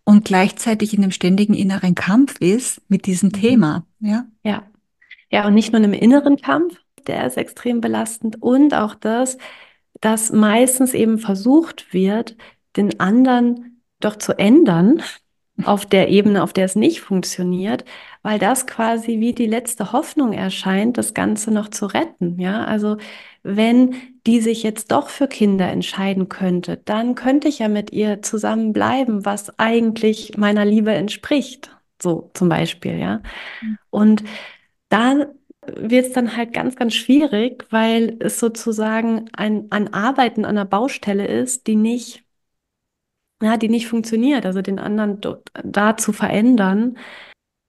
und 0.04 0.24
gleichzeitig 0.24 0.94
in 0.94 1.02
einem 1.02 1.12
ständigen 1.12 1.52
inneren 1.52 1.94
Kampf 1.94 2.40
ist 2.40 2.80
mit 2.88 3.04
diesem 3.04 3.28
mhm. 3.28 3.32
Thema, 3.34 3.86
ja? 4.00 4.24
Ja. 4.42 4.62
Ja, 5.30 5.46
und 5.46 5.52
nicht 5.52 5.72
nur 5.72 5.80
in 5.80 5.84
einem 5.84 6.00
inneren 6.00 6.38
Kampf, 6.38 6.78
der 7.06 7.26
ist 7.26 7.36
extrem 7.36 7.82
belastend 7.82 8.40
und 8.40 8.72
auch 8.72 8.94
das, 8.94 9.36
dass 10.04 10.32
meistens 10.32 10.92
eben 10.92 11.18
versucht 11.18 11.94
wird, 11.94 12.36
den 12.76 13.00
anderen 13.00 13.82
doch 14.00 14.16
zu 14.16 14.38
ändern 14.38 15.02
auf 15.64 15.86
der 15.86 16.08
Ebene, 16.08 16.42
auf 16.42 16.52
der 16.52 16.66
es 16.66 16.76
nicht 16.76 17.00
funktioniert, 17.00 17.84
weil 18.22 18.38
das 18.38 18.66
quasi 18.66 19.20
wie 19.20 19.32
die 19.32 19.46
letzte 19.46 19.92
Hoffnung 19.92 20.32
erscheint, 20.32 20.98
das 20.98 21.14
Ganze 21.14 21.52
noch 21.52 21.68
zu 21.68 21.86
retten. 21.86 22.38
Ja, 22.38 22.64
also 22.64 22.98
wenn 23.42 23.94
die 24.26 24.40
sich 24.40 24.62
jetzt 24.62 24.90
doch 24.90 25.08
für 25.08 25.28
Kinder 25.28 25.70
entscheiden 25.70 26.28
könnte, 26.28 26.76
dann 26.84 27.14
könnte 27.14 27.48
ich 27.48 27.60
ja 27.60 27.68
mit 27.68 27.92
ihr 27.92 28.20
zusammen 28.20 28.72
bleiben, 28.74 29.24
was 29.24 29.58
eigentlich 29.58 30.36
meiner 30.36 30.66
Liebe 30.66 30.92
entspricht. 30.92 31.74
So 32.02 32.30
zum 32.34 32.50
Beispiel, 32.50 32.98
ja. 32.98 33.22
Mhm. 33.62 33.78
Und 33.90 34.24
da 34.90 35.26
wird 35.76 36.06
es 36.06 36.12
dann 36.12 36.36
halt 36.36 36.52
ganz, 36.52 36.76
ganz 36.76 36.94
schwierig, 36.94 37.66
weil 37.70 38.16
es 38.20 38.38
sozusagen 38.40 39.28
ein, 39.34 39.66
ein 39.70 39.92
Arbeiten 39.94 40.44
an 40.44 40.52
einer 40.56 40.64
Baustelle 40.64 41.26
ist, 41.26 41.66
die 41.66 41.76
nicht, 41.76 42.24
ja, 43.42 43.56
die 43.56 43.68
nicht 43.68 43.86
funktioniert. 43.88 44.46
Also 44.46 44.62
den 44.62 44.78
anderen 44.78 45.20
dort, 45.20 45.50
da 45.62 45.96
zu 45.96 46.12
verändern, 46.12 46.96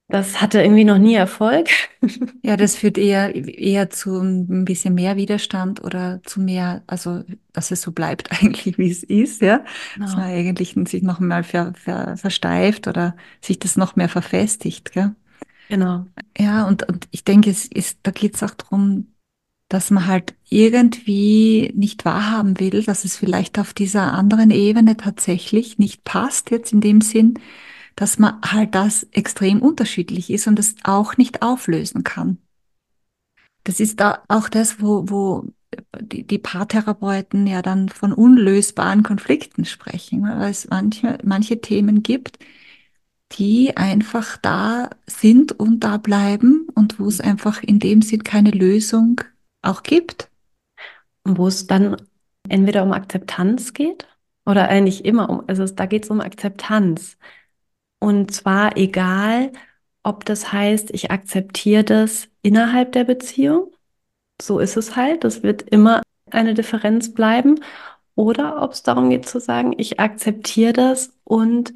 das 0.10 0.42
hatte 0.42 0.62
irgendwie 0.62 0.86
noch 0.86 1.00
nie 1.00 1.16
Erfolg. 1.16 1.70
Ja, 2.44 2.58
das 2.58 2.75
führt 2.75 3.00
eher, 3.00 3.34
eher 3.36 3.90
zu 3.90 4.20
ein 4.22 4.66
bisschen 4.66 4.94
mehr 4.94 5.16
Widerstand 5.18 5.84
oder 5.84 6.22
zu 6.24 6.40
mehr, 6.42 6.84
also 6.88 7.24
dass 7.54 7.72
es 7.72 7.82
so 7.82 7.92
bleibt 7.92 8.32
eigentlich, 8.44 8.78
wie 8.78 8.92
es 8.92 9.04
ist, 9.04 9.42
ja. 9.42 9.66
Genau. 9.96 10.06
Dass 10.06 10.16
man 10.16 10.25
eigentlich 10.25 10.75
sich 10.88 11.02
noch 11.04 11.20
mal 11.20 11.44
ver, 11.44 11.74
ver, 11.75 12.18
versteift 12.18 12.88
oder 12.88 13.16
sich 13.42 13.58
das 13.60 13.78
noch 13.78 13.96
mehr 13.96 14.10
verfestigt, 14.10 14.92
gell? 14.92 15.16
Genau. 15.70 16.06
Ja, 16.38 16.68
und, 16.68 16.88
und 16.88 17.08
ich 17.12 17.24
denke, 17.24 17.50
es 17.50 17.66
ist, 17.66 18.00
da 18.04 18.12
geht 18.12 18.36
es 18.36 18.44
auch 18.44 18.52
darum, 18.52 19.08
dass 19.68 19.90
man 19.90 20.06
halt 20.06 20.36
irgendwie 20.48 21.72
nicht 21.76 22.06
wahrhaben 22.06 22.60
will, 22.60 22.84
dass 22.84 23.04
es 23.04 23.18
vielleicht 23.18 23.58
auf 23.58 23.74
dieser 23.74 24.14
anderen 24.14 24.52
Ebene 24.52 24.96
tatsächlich 24.96 25.80
nicht 25.80 26.04
passt, 26.04 26.52
jetzt 26.52 26.72
in 26.72 26.82
dem 26.82 27.02
Sinn, 27.02 27.40
dass 27.96 28.20
man 28.20 28.42
halt 28.44 28.76
das 28.76 29.04
extrem 29.12 29.62
unterschiedlich 29.62 30.30
ist 30.30 30.48
und 30.48 30.60
es 30.60 30.76
auch 30.84 31.18
nicht 31.18 31.42
auflösen 31.42 32.04
kann. 32.04 32.38
Das 33.64 33.80
ist 33.80 34.00
da 34.00 34.24
auch 34.28 34.50
das, 34.50 34.80
wo, 34.82 35.10
wo 35.10 35.46
die, 36.00 36.26
die 36.26 36.38
Paartherapeuten 36.38 37.48
ja 37.48 37.62
dann 37.62 37.90
von 37.90 38.14
unlösbaren 38.14 39.02
Konflikten 39.02 39.66
sprechen, 39.66 40.24
weil 40.24 40.52
es 40.52 40.68
manche, 40.70 41.18
manche 41.24 41.60
Themen 41.62 42.04
gibt, 42.04 42.38
die 43.32 43.75
einfach 43.75 44.38
da 44.38 44.89
sind 45.08 45.51
und 45.60 45.82
da 45.82 45.98
bleiben 45.98 46.67
und 46.75 47.00
wo 47.00 47.08
es 47.08 47.22
einfach 47.22 47.63
in 47.63 47.79
dem 47.79 48.01
Sinn 48.01 48.24
keine 48.24 48.51
Lösung 48.51 49.22
auch 49.62 49.84
gibt. 49.84 50.29
Wo 51.24 51.48
es 51.48 51.67
dann 51.67 51.98
entweder 52.48 52.84
um 52.84 52.91
Akzeptanz 52.94 53.74
geht 53.74 54.08
oder 54.46 54.70
eigentlich 54.70 55.05
immer 55.05 55.29
um, 55.29 55.44
also 55.48 55.65
da 55.65 55.86
geht 55.86 56.05
es 56.05 56.10
um 56.12 56.22
Akzeptanz. 56.22 57.17
Und 58.00 58.32
zwar 58.32 58.77
egal, 58.77 59.51
ob 60.03 60.25
das 60.25 60.51
heißt, 60.53 60.91
ich 60.91 61.10
akzeptiere 61.12 61.84
das 61.84 62.27
innerhalb 62.44 62.91
der 62.91 63.05
Beziehung, 63.05 63.72
so 64.41 64.60
ist 64.60 64.77
es 64.77 64.96
halt, 64.96 65.24
das 65.24 65.41
wird 65.44 65.63
immer 65.63 66.01
eine 66.29 66.53
Differenz 66.53 67.13
bleiben, 67.13 67.60
oder 68.15 68.62
ob 68.62 68.72
es 68.72 68.84
darum 68.84 69.10
geht 69.10 69.27
zu 69.27 69.39
sagen, 69.39 69.74
ich 69.77 70.00
akzeptiere 70.00 70.74
das 70.74 71.13
und 71.24 71.74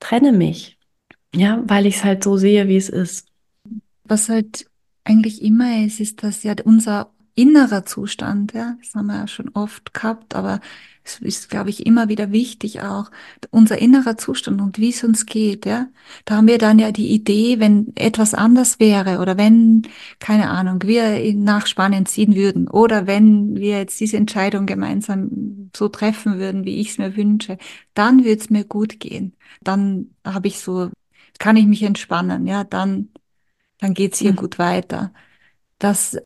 trenne 0.00 0.32
mich. 0.32 0.78
Ja, 1.34 1.62
weil 1.66 1.86
ich 1.86 1.96
es 1.96 2.04
halt 2.04 2.24
so 2.24 2.36
sehe, 2.36 2.66
wie 2.68 2.76
es 2.76 2.88
ist. 2.88 3.28
Was 4.04 4.28
halt 4.28 4.66
eigentlich 5.04 5.42
immer 5.42 5.84
ist, 5.84 6.00
ist, 6.00 6.22
dass 6.22 6.42
ja 6.42 6.54
unser 6.64 7.12
innerer 7.34 7.84
Zustand, 7.86 8.52
ja, 8.52 8.76
das 8.80 8.94
haben 8.94 9.06
wir 9.06 9.16
ja 9.16 9.28
schon 9.28 9.50
oft 9.50 9.94
gehabt, 9.94 10.34
aber 10.34 10.60
es 11.04 11.18
ist, 11.20 11.50
glaube 11.50 11.70
ich, 11.70 11.86
immer 11.86 12.08
wieder 12.08 12.30
wichtig 12.30 12.82
auch, 12.82 13.10
unser 13.50 13.78
innerer 13.78 14.18
Zustand 14.18 14.60
und 14.60 14.78
wie 14.78 14.90
es 14.90 15.02
uns 15.02 15.26
geht, 15.26 15.66
ja. 15.66 15.88
Da 16.24 16.36
haben 16.36 16.46
wir 16.46 16.58
dann 16.58 16.78
ja 16.78 16.92
die 16.92 17.08
Idee, 17.10 17.58
wenn 17.58 17.92
etwas 17.96 18.34
anders 18.34 18.78
wäre 18.80 19.18
oder 19.18 19.36
wenn, 19.38 19.82
keine 20.18 20.50
Ahnung, 20.50 20.82
wir 20.82 21.34
nach 21.34 21.66
Spanien 21.66 22.06
ziehen 22.06 22.34
würden 22.34 22.68
oder 22.68 23.06
wenn 23.06 23.56
wir 23.56 23.78
jetzt 23.78 23.98
diese 24.00 24.16
Entscheidung 24.16 24.66
gemeinsam 24.66 25.70
so 25.74 25.88
treffen 25.88 26.38
würden, 26.38 26.64
wie 26.64 26.80
ich 26.80 26.90
es 26.90 26.98
mir 26.98 27.16
wünsche, 27.16 27.58
dann 27.94 28.24
würde 28.24 28.40
es 28.40 28.50
mir 28.50 28.64
gut 28.64 29.00
gehen. 29.00 29.34
Dann 29.62 30.14
habe 30.24 30.48
ich 30.48 30.60
so, 30.60 30.90
kann 31.38 31.56
ich 31.56 31.66
mich 31.66 31.82
entspannen, 31.82 32.46
ja, 32.46 32.64
dann, 32.64 33.08
dann 33.78 33.94
geht's 33.94 34.18
hier 34.18 34.32
mhm. 34.32 34.36
gut 34.36 34.58
weiter. 34.58 35.12
Das 35.78 36.18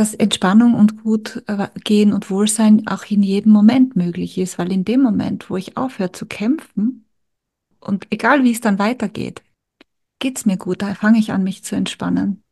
dass 0.00 0.14
Entspannung 0.14 0.72
und 0.72 1.02
gut 1.02 1.42
äh, 1.46 1.68
gehen 1.84 2.14
und 2.14 2.30
Wohlsein 2.30 2.86
auch 2.86 3.04
in 3.10 3.22
jedem 3.22 3.52
Moment 3.52 3.96
möglich 3.96 4.38
ist, 4.38 4.58
weil 4.58 4.72
in 4.72 4.82
dem 4.82 5.02
Moment, 5.02 5.50
wo 5.50 5.58
ich 5.58 5.76
aufhöre 5.76 6.10
zu 6.10 6.24
kämpfen 6.24 7.04
und 7.80 8.06
egal 8.08 8.42
wie 8.42 8.50
es 8.50 8.62
dann 8.62 8.78
weitergeht, 8.78 9.42
geht's 10.18 10.46
mir 10.46 10.56
gut, 10.56 10.80
da 10.80 10.94
fange 10.94 11.18
ich 11.18 11.32
an, 11.32 11.42
mich 11.42 11.64
zu 11.64 11.76
entspannen. 11.76 12.42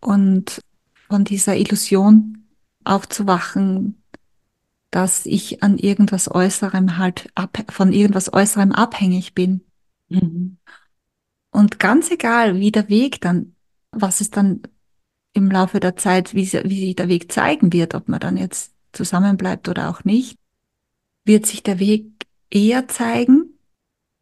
Und 0.00 0.62
von 1.08 1.24
dieser 1.24 1.58
Illusion 1.58 2.48
aufzuwachen, 2.84 4.02
dass 4.90 5.26
ich 5.26 5.62
an 5.62 5.76
irgendwas 5.76 6.30
Äußerem 6.30 6.96
halt 6.96 7.30
ab, 7.34 7.66
von 7.68 7.92
irgendwas 7.92 8.32
Äußerem 8.32 8.72
abhängig 8.72 9.34
bin. 9.34 9.60
Mhm. 10.08 10.56
Und 11.50 11.78
ganz 11.78 12.10
egal, 12.10 12.56
wie 12.56 12.72
der 12.72 12.88
Weg 12.88 13.20
dann, 13.20 13.56
was 13.90 14.22
es 14.22 14.30
dann 14.30 14.62
im 15.32 15.50
Laufe 15.50 15.80
der 15.80 15.96
Zeit, 15.96 16.34
wie, 16.34 16.50
wie 16.52 16.86
sich 16.86 16.96
der 16.96 17.08
Weg 17.08 17.30
zeigen 17.30 17.72
wird, 17.72 17.94
ob 17.94 18.08
man 18.08 18.20
dann 18.20 18.36
jetzt 18.36 18.72
zusammenbleibt 18.92 19.68
oder 19.68 19.88
auch 19.88 20.04
nicht, 20.04 20.36
wird 21.24 21.46
sich 21.46 21.62
der 21.62 21.78
Weg 21.78 22.26
eher 22.50 22.88
zeigen 22.88 23.58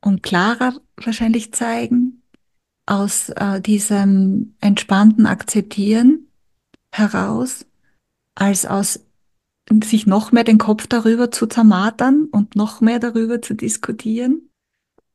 und 0.04 0.22
klarer 0.22 0.74
wahrscheinlich 0.96 1.52
zeigen 1.52 2.22
aus 2.86 3.30
äh, 3.30 3.60
diesem 3.60 4.54
entspannten 4.60 5.26
Akzeptieren 5.26 6.28
heraus, 6.92 7.66
als 8.34 8.66
aus 8.66 9.04
sich 9.84 10.06
noch 10.06 10.32
mehr 10.32 10.44
den 10.44 10.58
Kopf 10.58 10.86
darüber 10.86 11.30
zu 11.30 11.46
zermatern 11.46 12.28
und 12.30 12.56
noch 12.56 12.80
mehr 12.80 12.98
darüber 12.98 13.42
zu 13.42 13.54
diskutieren, 13.54 14.48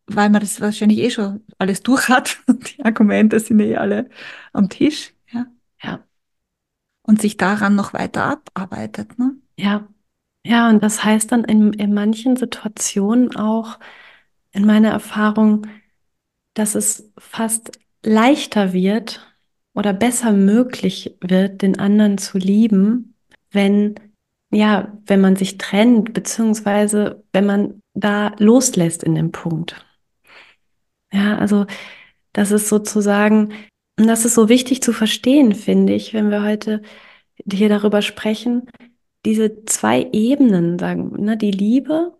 weil 0.05 0.29
man 0.29 0.41
das 0.41 0.61
wahrscheinlich 0.61 0.99
eh 0.99 1.09
schon 1.09 1.41
alles 1.57 1.81
durch 1.81 2.09
hat. 2.09 2.37
Die 2.47 2.85
Argumente 2.85 3.39
sind 3.39 3.59
eh 3.59 3.75
alle 3.75 4.09
am 4.51 4.69
Tisch. 4.69 5.13
Und 7.13 7.21
sich 7.21 7.37
daran 7.37 7.75
noch 7.75 7.93
weiter 7.93 8.23
abarbeitet. 8.23 9.19
Ne? 9.19 9.35
Ja. 9.55 9.87
Ja, 10.43 10.67
und 10.67 10.81
das 10.81 11.03
heißt 11.03 11.31
dann 11.31 11.43
in, 11.43 11.73
in 11.73 11.93
manchen 11.93 12.37
Situationen 12.37 13.35
auch, 13.35 13.77
in 14.51 14.65
meiner 14.65 14.89
Erfahrung, 14.89 15.67
dass 16.55 16.73
es 16.73 17.11
fast 17.19 17.79
leichter 18.03 18.73
wird 18.73 19.31
oder 19.75 19.93
besser 19.93 20.31
möglich 20.31 21.15
wird, 21.21 21.61
den 21.61 21.77
anderen 21.77 22.17
zu 22.17 22.39
lieben, 22.39 23.13
wenn, 23.51 23.93
ja, 24.49 24.97
wenn 25.05 25.21
man 25.21 25.35
sich 25.35 25.59
trennt, 25.59 26.15
beziehungsweise 26.15 27.23
wenn 27.31 27.45
man 27.45 27.79
da 27.93 28.33
loslässt 28.39 29.03
in 29.03 29.13
dem 29.13 29.31
Punkt. 29.31 29.85
Ja, 31.11 31.37
also 31.37 31.67
das 32.31 32.49
ist 32.49 32.69
sozusagen, 32.69 33.53
und 33.97 34.07
das 34.07 34.25
ist 34.25 34.35
so 34.35 34.49
wichtig 34.49 34.81
zu 34.81 34.93
verstehen, 34.93 35.53
finde 35.53 35.93
ich, 35.93 36.13
wenn 36.13 36.31
wir 36.31 36.43
heute 36.43 36.81
hier 37.51 37.69
darüber 37.69 38.01
sprechen, 38.01 38.69
diese 39.25 39.65
zwei 39.65 40.09
Ebenen, 40.11 40.79
sagen, 40.79 41.23
ne, 41.23 41.37
die 41.37 41.51
Liebe, 41.51 42.17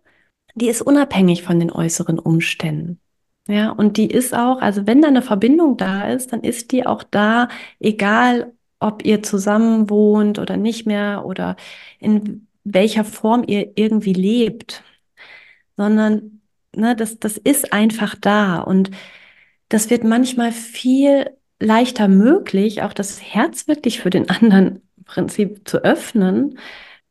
die 0.54 0.68
ist 0.68 0.82
unabhängig 0.82 1.42
von 1.42 1.58
den 1.58 1.70
äußeren 1.70 2.18
Umständen. 2.18 3.00
Ja, 3.46 3.70
und 3.70 3.98
die 3.98 4.06
ist 4.06 4.34
auch, 4.34 4.62
also 4.62 4.86
wenn 4.86 5.02
da 5.02 5.08
eine 5.08 5.20
Verbindung 5.22 5.76
da 5.76 6.08
ist, 6.08 6.32
dann 6.32 6.40
ist 6.42 6.72
die 6.72 6.86
auch 6.86 7.02
da, 7.02 7.48
egal 7.78 8.54
ob 8.80 9.04
ihr 9.04 9.22
zusammen 9.22 9.90
wohnt 9.90 10.38
oder 10.38 10.56
nicht 10.56 10.86
mehr 10.86 11.24
oder 11.26 11.56
in 11.98 12.46
welcher 12.64 13.04
Form 13.04 13.44
ihr 13.46 13.72
irgendwie 13.76 14.14
lebt, 14.14 14.82
sondern 15.76 16.40
ne, 16.74 16.96
das, 16.96 17.18
das 17.18 17.36
ist 17.38 17.72
einfach 17.72 18.14
da 18.14 18.60
und 18.60 18.90
das 19.68 19.90
wird 19.90 20.04
manchmal 20.04 20.52
viel 20.52 21.30
leichter 21.64 22.08
möglich, 22.08 22.82
auch 22.82 22.92
das 22.92 23.20
Herz 23.22 23.66
wirklich 23.68 24.00
für 24.00 24.10
den 24.10 24.30
anderen 24.30 24.82
im 24.96 25.04
Prinzip 25.04 25.68
zu 25.68 25.78
öffnen, 25.78 26.58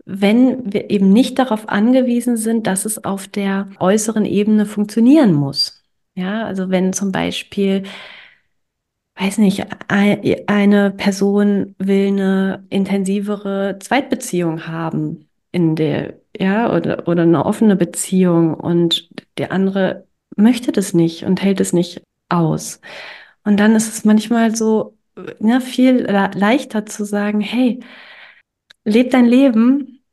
wenn 0.06 0.74
wir 0.74 0.90
eben 0.90 1.12
nicht 1.12 1.40
darauf 1.40 1.70
angewiesen 1.70 2.38
sind, 2.38 2.68
dass 2.68 2.86
es 2.86 3.04
auf 3.04 3.28
der 3.28 3.70
äußeren 3.80 4.26
Ebene 4.26 4.66
funktionieren 4.66 5.34
muss. 5.34 5.82
Ja, 6.16 6.46
also 6.46 6.70
wenn 6.70 6.94
zum 6.94 7.12
Beispiel, 7.12 7.84
weiß 9.16 9.38
nicht, 9.38 9.66
eine 9.88 10.92
Person 10.92 11.76
will 11.80 12.08
eine 12.08 12.66
intensivere 12.70 13.78
Zweitbeziehung 13.80 14.68
haben 14.68 15.30
in 15.52 15.76
der, 15.76 16.16
ja, 16.38 16.74
oder, 16.76 17.08
oder 17.08 17.24
eine 17.24 17.46
offene 17.46 17.76
Beziehung 17.76 18.56
und 18.56 19.10
der 19.38 19.52
andere 19.52 20.08
möchte 20.36 20.72
das 20.72 20.94
nicht 20.94 21.24
und 21.24 21.42
hält 21.42 21.62
es 21.62 21.74
nicht 21.74 22.02
aus. 22.30 22.82
Und 23.44 23.60
dann 23.60 23.76
ist 23.76 23.90
es 23.90 24.06
manchmal 24.06 24.56
so, 24.56 24.98
ja, 25.40 25.60
viel 25.60 26.04
leichter 26.06 26.86
zu 26.86 27.06
sagen, 27.06 27.42
hey, 27.42 27.80
leb 28.86 29.12
dein 29.12 29.26
Leben. 29.26 30.04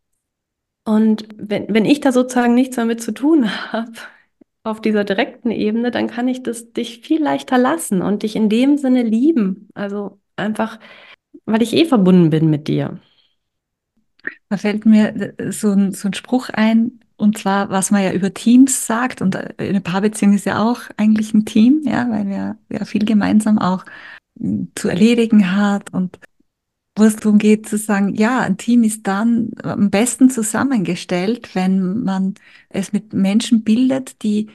Und 0.85 1.29
wenn, 1.37 1.73
wenn 1.73 1.85
ich 1.85 2.01
da 2.01 2.13
sozusagen 2.13 2.55
nichts 2.55 2.77
damit 2.77 3.03
zu 3.03 3.13
tun 3.13 3.51
habe, 3.73 3.93
auf 4.63 4.81
dieser 4.81 5.05
direkten 5.05 5.51
Ebene, 5.51 5.91
dann 5.91 6.07
kann 6.07 6.29
ich 6.29 6.43
das 6.43 6.73
dich 6.73 7.01
viel 7.01 7.23
leichter 7.23 7.59
lassen 7.59 8.03
und 8.03 8.23
dich 8.23 8.37
in 8.37 8.49
dem 8.49 8.77
Sinne 8.77 9.03
lieben. 9.03 9.69
Also 9.75 10.21
einfach, 10.37 10.79
weil 11.47 11.63
ich 11.63 11.75
eh 11.75 11.87
verbunden 11.87 12.31
bin 12.31 12.51
mit 12.51 12.69
dir. 12.69 13.01
Da 14.49 14.57
fällt 14.57 14.85
mir 14.85 15.35
äh, 15.39 15.53
so 15.53 15.71
ein, 15.71 15.93
so 15.93 16.09
ein 16.09 16.15
Spruch 16.15 16.51
ein, 16.51 17.01
und 17.21 17.39
zwar, 17.39 17.71
was 17.71 17.91
man 17.91 18.03
ja 18.03 18.13
über 18.13 18.33
Teams 18.33 18.87
sagt, 18.87 19.23
und 19.23 19.35
äh, 19.35 19.55
eine 19.59 19.81
Paarbeziehung 19.81 20.33
ist 20.33 20.47
ja 20.47 20.63
auch 20.63 20.81
eigentlich 20.97 21.35
ein 21.35 21.45
Team, 21.45 21.83
ja, 21.85 22.09
weil 22.11 22.27
wir 22.27 22.57
ja 22.71 22.85
viel 22.85 23.05
gemeinsam 23.05 23.59
auch 23.59 23.85
hm, 24.39 24.73
zu 24.75 24.89
erledigen 24.89 25.55
hat 25.55 25.93
und 25.93 26.19
wo 26.97 27.05
es 27.05 27.17
darum 27.17 27.39
geht 27.39 27.69
zu 27.69 27.79
sagen, 27.79 28.15
ja, 28.15 28.41
ein 28.41 28.57
Team 28.59 28.83
ist 28.83 29.07
dann 29.07 29.53
am 29.63 29.91
besten 29.91 30.29
zusammengestellt, 30.29 31.55
wenn 31.55 32.03
man 32.03 32.35
es 32.69 32.93
mit 32.93 33.13
Menschen 33.13 33.63
bildet, 33.63 34.23
die, 34.23 34.49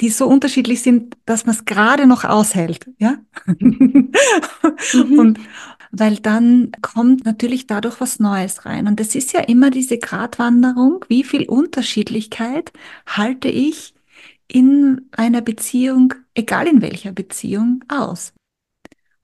die 0.00 0.10
so 0.10 0.26
unterschiedlich 0.26 0.82
sind, 0.82 1.16
dass 1.26 1.44
man 1.44 1.54
es 1.54 1.64
gerade 1.64 2.06
noch 2.06 2.24
aushält, 2.24 2.88
ja? 2.98 3.18
Mhm. 3.58 4.12
und 5.18 5.38
weil 5.98 6.16
dann 6.16 6.72
kommt 6.82 7.24
natürlich 7.24 7.66
dadurch 7.66 8.00
was 8.00 8.18
Neues 8.18 8.64
rein. 8.66 8.86
Und 8.86 9.00
es 9.00 9.14
ist 9.14 9.32
ja 9.32 9.40
immer 9.40 9.70
diese 9.70 9.98
Gratwanderung, 9.98 11.04
wie 11.08 11.24
viel 11.24 11.48
Unterschiedlichkeit 11.48 12.72
halte 13.06 13.48
ich 13.48 13.94
in 14.48 15.08
einer 15.12 15.40
Beziehung, 15.40 16.14
egal 16.34 16.68
in 16.68 16.82
welcher 16.82 17.12
Beziehung, 17.12 17.84
aus. 17.88 18.32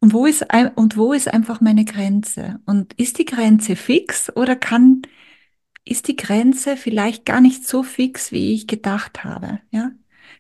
Und 0.01 0.13
wo 0.13 0.27
ist, 0.27 0.47
und 0.75 0.97
wo 0.97 1.13
ist 1.13 1.29
einfach 1.29 1.61
meine 1.61 1.85
Grenze? 1.85 2.61
Und 2.67 2.93
ist 2.95 3.19
die 3.19 3.25
Grenze 3.25 3.77
fix 3.77 4.35
oder 4.35 4.57
kann, 4.57 5.03
ist 5.85 6.09
die 6.09 6.17
Grenze 6.17 6.77
vielleicht 6.77 7.25
gar 7.25 7.41
nicht 7.41 7.67
so 7.67 7.83
fix, 7.83 8.33
wie 8.33 8.55
ich 8.55 8.67
gedacht 8.67 9.23
habe? 9.25 9.61
Ja? 9.71 9.93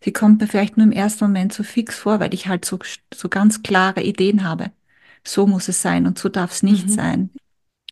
Sie 0.03 0.12
kommt 0.12 0.40
mir 0.40 0.49
vielleicht 0.49 0.77
nur 0.77 0.87
im 0.87 0.92
ersten 0.92 1.25
Moment 1.27 1.53
so 1.53 1.62
fix 1.62 1.97
vor, 1.97 2.18
weil 2.18 2.35
ich 2.35 2.49
halt 2.49 2.64
so, 2.64 2.79
so 3.14 3.29
ganz 3.29 3.62
klare 3.62 4.03
Ideen 4.03 4.42
habe. 4.42 4.73
So 5.25 5.47
muss 5.47 5.69
es 5.69 5.83
sein 5.83 6.07
und 6.07 6.19
so 6.19 6.29
darf 6.29 6.53
es 6.53 6.63
nicht 6.63 6.87
mhm. 6.87 6.93
sein. 6.93 7.31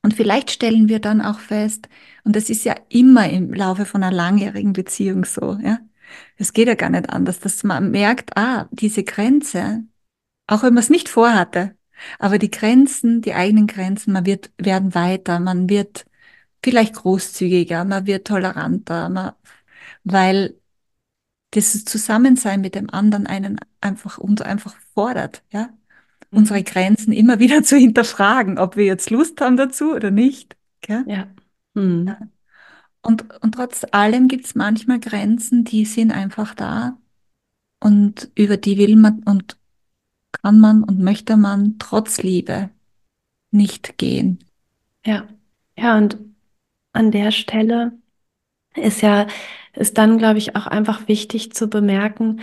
Und 0.03 0.15
vielleicht 0.15 0.51
stellen 0.51 0.89
wir 0.89 0.99
dann 0.99 1.21
auch 1.21 1.41
fest, 1.41 1.89
und 2.25 2.35
das 2.37 2.49
ist 2.51 2.65
ja 2.65 2.75
immer 2.89 3.29
im 3.29 3.53
Laufe 3.53 3.85
von 3.85 4.03
einer 4.03 4.15
langjährigen 4.15 4.73
Beziehung 4.73 5.25
so, 5.25 5.59
ja. 5.63 5.79
Es 6.37 6.53
geht 6.53 6.69
ja 6.69 6.75
gar 6.75 6.91
nicht 6.91 7.11
anders, 7.11 7.39
dass 7.39 7.63
man 7.63 7.91
merkt, 7.93 8.37
ah, 8.37 8.69
diese 8.73 9.05
Grenze, 9.05 9.85
auch 10.49 10.63
wenn 10.65 10.75
man 10.75 10.83
es 10.83 10.91
nicht 10.91 11.09
vorhatte. 11.09 11.77
Aber 12.19 12.39
die 12.39 12.51
Grenzen, 12.51 13.23
die 13.23 13.35
eigenen 13.35 13.67
Grenzen, 13.67 14.13
man 14.13 14.27
wird, 14.27 14.51
werden 14.59 14.95
weiter, 14.95 15.39
man 15.39 15.69
wird 15.69 16.07
vielleicht 16.65 16.95
großzügiger, 16.95 17.85
man 17.85 18.07
wird 18.07 18.27
toleranter, 18.27 19.09
man, 19.09 19.33
weil 20.05 20.59
das 21.53 21.85
Zusammensein 21.85 22.61
mit 22.61 22.75
dem 22.75 22.91
anderen 22.91 23.27
einen 23.27 23.61
einfach, 23.81 24.19
uns 24.19 24.41
einfach 24.43 24.77
fordert, 24.95 25.43
ja. 25.51 25.71
Unsere 26.33 26.63
Grenzen 26.63 27.13
immer 27.13 27.39
wieder 27.41 27.63
zu 27.63 27.77
hinterfragen, 27.77 28.59
ob 28.59 28.77
wir 28.77 28.85
jetzt 28.85 29.11
Lust 29.11 29.41
haben 29.41 29.57
dazu 29.57 29.93
oder 29.95 30.11
nicht. 30.11 30.57
Gell? 30.81 31.05
Ja. 31.07 31.27
Ja. 31.75 32.19
Und, 33.03 33.25
und 33.41 33.55
trotz 33.55 33.87
allem 33.93 34.29
gibt 34.29 34.45
es 34.45 34.55
manchmal 34.55 35.01
Grenzen, 35.01 35.65
die 35.65 35.85
sind 35.85 36.13
einfach 36.13 36.55
da 36.55 36.99
und 37.81 38.31
über 38.35 38.57
die 38.57 38.77
will 38.79 38.97
man 38.97 39.23
und 39.25 39.57
kann 40.43 40.61
man 40.61 40.85
und 40.85 41.01
möchte 41.01 41.37
man 41.37 41.79
trotz 41.79 42.23
Liebe 42.23 42.71
nicht 43.51 43.99
gehen. 43.99 44.39
Ja, 45.05 45.27
ja, 45.77 45.97
und 45.97 46.19
an 46.93 47.11
der 47.11 47.31
Stelle 47.31 47.93
ist 48.75 49.01
ja, 49.01 49.27
ist 49.75 49.99
dann, 49.99 50.19
glaube 50.19 50.39
ich, 50.39 50.57
auch 50.57 50.67
einfach 50.67 51.09
wichtig 51.09 51.53
zu 51.53 51.69
bemerken, 51.69 52.43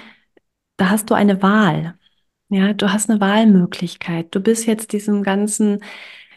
da 0.77 0.89
hast 0.89 1.09
du 1.09 1.13
eine 1.13 1.41
Wahl. 1.41 1.97
Ja, 2.49 2.73
du 2.73 2.91
hast 2.93 3.09
eine 3.09 3.19
Wahlmöglichkeit. 3.19 4.27
Du 4.33 4.39
bist 4.39 4.67
jetzt 4.67 4.93
diesem 4.93 5.23
ganzen 5.23 5.83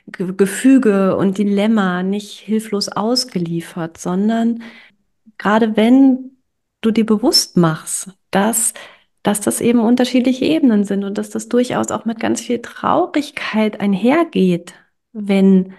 Gefüge 0.09 1.17
und 1.17 1.39
Dilemma 1.39 2.03
nicht 2.03 2.39
hilflos 2.41 2.89
ausgeliefert, 2.89 3.99
sondern 3.99 4.63
gerade 5.39 5.77
wenn 5.77 6.39
du 6.83 6.93
dir 6.93 7.07
bewusst 7.07 7.57
machst, 7.57 8.11
dass 8.31 8.75
dass 9.25 9.41
das 9.43 9.61
eben 9.63 9.81
unterschiedliche 9.81 10.47
Ebenen 10.47 10.85
sind 10.85 11.05
und 11.05 11.19
dass 11.19 11.31
das 11.31 11.49
durchaus 11.49 11.91
auch 11.93 12.07
mit 12.07 12.21
ganz 12.21 12.43
viel 12.43 12.63
Traurigkeit 12.63 13.81
einhergeht, 13.81 14.75
wenn 15.13 15.75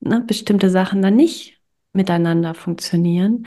ne, 0.00 0.22
bestimmte 0.26 0.70
Sachen 0.70 1.02
dann 1.02 1.16
nicht 1.16 1.60
miteinander 1.94 2.54
funktionieren. 2.54 3.46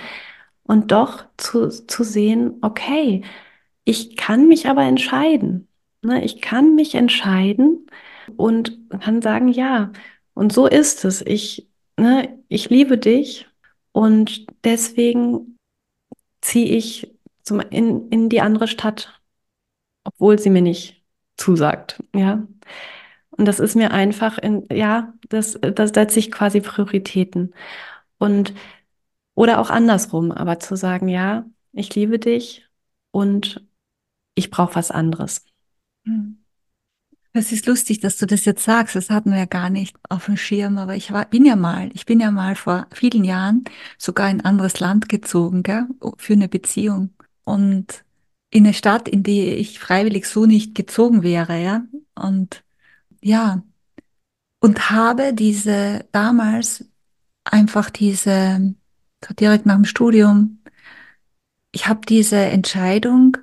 Und 0.63 0.91
doch 0.93 1.25
zu, 1.37 1.69
zu 1.69 2.03
sehen, 2.03 2.55
okay, 2.61 3.23
ich 3.85 4.17
kann 4.17 4.49
mich 4.49 4.67
aber 4.69 4.83
entscheiden. 4.83 5.68
Ne, 6.01 6.23
ich 6.23 6.41
kann 6.41 6.75
mich 6.75 6.95
entscheiden 6.95 7.87
und 8.37 8.89
kann 9.01 9.21
sagen, 9.21 9.49
ja, 9.49 9.91
Und 10.35 10.53
so 10.53 10.67
ist 10.67 11.05
es. 11.05 11.21
Ich, 11.23 11.69
ne, 11.97 12.39
ich 12.49 12.69
liebe 12.69 12.97
dich 12.97 13.47
und 13.93 14.47
deswegen 14.65 15.57
ziehe 16.41 16.67
ich 16.77 17.13
zum, 17.43 17.61
in, 17.61 18.09
in 18.09 18.29
die 18.29 18.41
andere 18.41 18.67
Stadt, 18.67 19.21
obwohl 20.05 20.39
sie 20.39 20.49
mir 20.51 20.61
nicht 20.63 21.03
zusagt. 21.37 22.03
Ja. 22.15 22.47
Und 23.31 23.45
das 23.45 23.59
ist 23.59 23.75
mir 23.75 23.91
einfach 23.91 24.37
in, 24.39 24.67
ja, 24.71 25.13
das, 25.29 25.59
das 25.61 25.91
setze 25.91 26.19
ich 26.19 26.31
quasi 26.31 26.61
Prioritäten. 26.61 27.53
Und, 28.19 28.53
oder 29.35 29.59
auch 29.59 29.69
andersrum, 29.71 30.31
aber 30.31 30.59
zu 30.59 30.75
sagen, 30.77 31.07
ja, 31.09 31.45
ich 31.73 31.95
liebe 31.95 32.19
dich 32.19 32.67
und 33.11 33.67
ich 34.35 34.51
brauche 34.51 34.75
was 34.75 34.91
anderes. 34.91 35.45
Hm. 36.09 36.37
Es 37.31 37.51
ist 37.51 37.67
lustig, 37.67 37.99
dass 37.99 38.17
du 38.17 38.25
das 38.25 38.45
jetzt 38.45 38.63
sagst. 38.63 38.95
Das 38.95 39.09
hatten 39.11 39.31
wir 39.31 39.37
ja 39.37 39.45
gar 39.45 39.69
nicht 39.69 39.95
auf 40.09 40.25
dem 40.25 40.35
Schirm, 40.35 40.77
aber 40.79 40.95
ich 40.95 41.11
war, 41.11 41.25
bin 41.25 41.45
ja 41.45 41.55
mal, 41.55 41.91
ich 41.93 42.05
bin 42.05 42.19
ja 42.19 42.31
mal 42.31 42.55
vor 42.55 42.87
vielen 42.91 43.23
Jahren 43.23 43.63
sogar 43.99 44.29
in 44.29 44.41
ein 44.41 44.45
anderes 44.45 44.79
Land 44.79 45.09
gezogen, 45.09 45.61
gell, 45.61 45.85
für 46.17 46.33
eine 46.33 46.49
Beziehung. 46.49 47.11
Und 47.43 48.03
in 48.49 48.65
eine 48.65 48.73
Stadt, 48.73 49.07
in 49.07 49.21
die 49.23 49.43
ich 49.43 49.79
freiwillig 49.79 50.25
so 50.25 50.45
nicht 50.47 50.73
gezogen 50.75 51.21
wäre, 51.21 51.61
ja. 51.61 51.83
Und 52.15 52.63
ja, 53.21 53.63
und 54.59 54.89
habe 54.89 55.33
diese 55.33 56.05
damals 56.11 56.85
einfach 57.43 57.89
diese, 57.89 58.75
so 59.25 59.33
direkt 59.35 59.65
nach 59.65 59.75
dem 59.75 59.85
Studium, 59.85 60.59
ich 61.71 61.87
habe 61.87 62.01
diese 62.07 62.37
Entscheidung, 62.37 63.37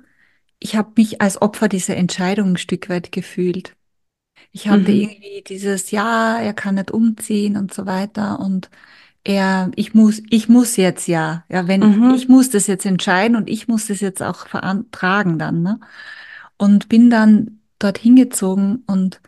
ich 0.59 0.75
habe 0.75 0.91
mich 0.97 1.21
als 1.21 1.41
Opfer 1.41 1.69
dieser 1.69 1.95
Entscheidung 1.97 2.51
ein 2.51 2.57
Stück 2.57 2.89
weit 2.89 3.11
gefühlt. 3.11 3.75
Ich 4.51 4.69
hatte 4.69 4.91
Mhm. 4.91 5.01
irgendwie 5.09 5.43
dieses, 5.47 5.91
ja, 5.91 6.39
er 6.39 6.53
kann 6.53 6.75
nicht 6.75 6.91
umziehen 6.91 7.57
und 7.57 7.73
so 7.73 7.85
weiter 7.85 8.39
und 8.39 8.69
er, 9.25 9.71
ich 9.75 9.93
muss, 9.95 10.21
ich 10.29 10.49
muss 10.49 10.77
jetzt 10.77 11.07
ja, 11.07 11.45
ja, 11.49 11.67
wenn, 11.67 12.03
ich 12.07 12.27
Mhm. 12.27 12.29
muss 12.29 12.49
das 12.51 12.67
jetzt 12.67 12.85
entscheiden 12.85 13.37
und 13.37 13.49
ich 13.49 13.67
muss 13.67 13.87
das 13.87 14.01
jetzt 14.01 14.23
auch 14.23 14.47
verantragen 14.47 15.39
dann, 15.39 15.63
ne? 15.63 15.79
Und 16.57 16.89
bin 16.89 17.09
dann 17.09 17.61
dorthin 17.79 18.15
gezogen 18.15 18.83
und 18.87 19.21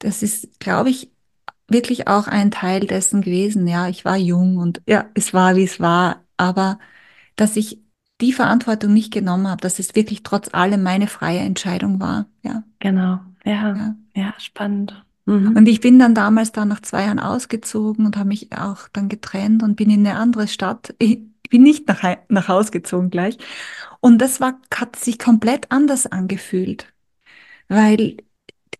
das 0.00 0.22
ist, 0.22 0.60
glaube 0.60 0.90
ich, 0.90 1.10
wirklich 1.68 2.08
auch 2.08 2.28
ein 2.28 2.50
Teil 2.50 2.80
dessen 2.86 3.22
gewesen. 3.22 3.66
Ja, 3.68 3.88
ich 3.88 4.04
war 4.04 4.16
jung 4.16 4.58
und 4.58 4.82
ja, 4.88 5.10
es 5.14 5.34
war, 5.34 5.56
wie 5.56 5.64
es 5.64 5.80
war. 5.80 6.24
Aber 6.36 6.78
dass 7.36 7.56
ich 7.56 7.80
die 8.20 8.32
Verantwortung 8.32 8.92
nicht 8.92 9.12
genommen 9.12 9.48
habe, 9.48 9.60
dass 9.60 9.78
es 9.78 9.94
wirklich 9.94 10.22
trotz 10.22 10.52
allem 10.52 10.82
meine 10.82 11.06
freie 11.06 11.40
Entscheidung 11.40 12.00
war. 12.00 12.26
Ja, 12.42 12.62
Genau. 12.78 13.20
Ja. 13.44 13.76
ja. 13.76 13.96
Ja, 14.14 14.34
spannend. 14.38 15.02
Und 15.26 15.54
Mhm. 15.54 15.66
ich 15.66 15.80
bin 15.80 15.98
dann 15.98 16.14
damals 16.14 16.52
da 16.52 16.64
nach 16.64 16.80
zwei 16.82 17.02
Jahren 17.04 17.18
ausgezogen 17.18 18.06
und 18.06 18.16
habe 18.16 18.28
mich 18.28 18.52
auch 18.52 18.88
dann 18.92 19.08
getrennt 19.08 19.62
und 19.62 19.74
bin 19.76 19.90
in 19.90 20.06
eine 20.06 20.18
andere 20.18 20.48
Stadt. 20.48 20.94
Ich 20.98 21.18
bin 21.50 21.62
nicht 21.62 21.86
nach, 21.88 22.02
nach 22.28 22.48
Haus 22.48 22.70
gezogen 22.72 23.10
gleich. 23.10 23.38
Und 24.00 24.18
das 24.18 24.40
war, 24.40 24.60
hat 24.74 24.96
sich 24.96 25.18
komplett 25.18 25.70
anders 25.70 26.06
angefühlt, 26.06 26.92
weil 27.68 28.18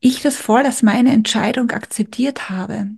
ich 0.00 0.22
das 0.22 0.36
voll 0.36 0.62
als 0.64 0.82
meine 0.82 1.12
Entscheidung 1.12 1.70
akzeptiert 1.70 2.50
habe. 2.50 2.90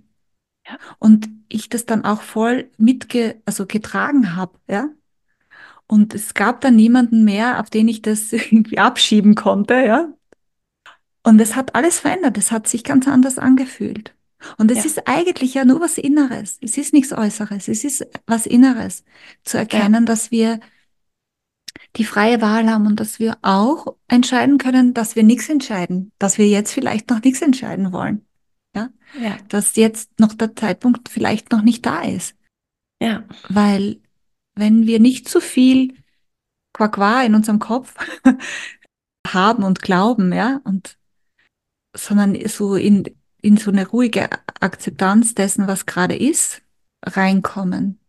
Ja. 0.67 0.77
Und 0.99 1.29
ich 1.49 1.69
das 1.69 1.85
dann 1.85 2.05
auch 2.05 2.21
voll 2.21 2.69
mitge, 2.77 3.41
also 3.45 3.65
getragen 3.65 4.35
habe, 4.35 4.59
ja. 4.69 4.89
Und 5.91 6.13
es 6.13 6.35
gab 6.35 6.61
dann 6.61 6.75
niemanden 6.75 7.23
mehr, 7.23 7.59
auf 7.59 7.69
den 7.69 7.87
ich 7.87 8.01
das 8.01 8.31
irgendwie 8.33 8.77
abschieben 8.77 9.35
konnte, 9.35 9.73
ja. 9.75 10.13
Und 11.23 11.41
es 11.41 11.55
hat 11.55 11.75
alles 11.75 11.99
verändert. 11.99 12.37
Es 12.37 12.51
hat 12.51 12.67
sich 12.67 12.83
ganz 12.83 13.07
anders 13.07 13.37
angefühlt. 13.37 14.15
Und 14.57 14.71
es 14.71 14.79
Ja. 14.79 14.85
ist 14.85 15.07
eigentlich 15.07 15.53
ja 15.55 15.65
nur 15.65 15.81
was 15.81 15.97
Inneres. 15.97 16.59
Es 16.61 16.77
ist 16.77 16.93
nichts 16.93 17.11
Äußeres. 17.11 17.67
Es 17.67 17.83
ist 17.83 18.07
was 18.25 18.45
Inneres. 18.45 19.03
Zu 19.43 19.57
Ja. 19.57 19.61
erkennen, 19.63 20.05
dass 20.05 20.31
wir 20.31 20.59
die 21.95 22.05
freie 22.05 22.41
Wahl 22.41 22.69
haben 22.71 22.85
und 22.87 22.99
dass 22.99 23.19
wir 23.19 23.37
auch 23.41 23.95
entscheiden 24.07 24.57
können, 24.59 24.93
dass 24.93 25.15
wir 25.15 25.23
nichts 25.23 25.49
entscheiden. 25.49 26.11
Dass 26.19 26.37
wir 26.37 26.47
jetzt 26.47 26.71
vielleicht 26.71 27.09
noch 27.09 27.21
nichts 27.21 27.41
entscheiden 27.41 27.91
wollen. 27.91 28.25
Ja. 28.75 28.89
Ja. 29.19 29.37
Dass 29.49 29.75
jetzt 29.75 30.19
noch 30.19 30.33
der 30.33 30.55
Zeitpunkt 30.55 31.09
vielleicht 31.09 31.51
noch 31.51 31.61
nicht 31.63 31.85
da 31.85 32.01
ist. 32.03 32.35
Ja. 33.01 33.23
Weil 33.49 33.99
wenn 34.59 34.85
wir 34.85 34.99
nicht 34.99 35.27
zu 35.27 35.41
viel 35.41 35.95
Quaqua 36.73 37.23
in 37.23 37.35
unserem 37.35 37.59
Kopf 37.59 37.95
haben 39.27 39.63
und 39.63 39.81
glauben, 39.81 40.31
ja, 40.33 40.61
und 40.63 40.97
sondern 41.95 42.37
so 42.47 42.75
in, 42.75 43.03
in 43.41 43.57
so 43.57 43.71
eine 43.71 43.87
ruhige 43.87 44.29
Akzeptanz 44.59 45.33
dessen, 45.33 45.67
was 45.67 45.85
gerade 45.85 46.15
ist, 46.15 46.61
reinkommen, 47.03 47.99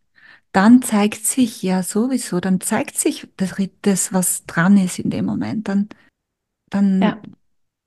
dann 0.53 0.83
zeigt 0.83 1.25
sich 1.27 1.63
ja 1.63 1.83
sowieso, 1.83 2.41
dann 2.41 2.61
zeigt 2.61 2.99
sich 2.99 3.29
das, 3.37 3.55
das 3.83 4.13
was 4.13 4.45
dran 4.47 4.77
ist 4.77 4.99
in 4.99 5.11
dem 5.11 5.25
Moment. 5.25 5.69
Dann, 5.69 5.89
dann 6.71 7.01
Ja. 7.03 7.23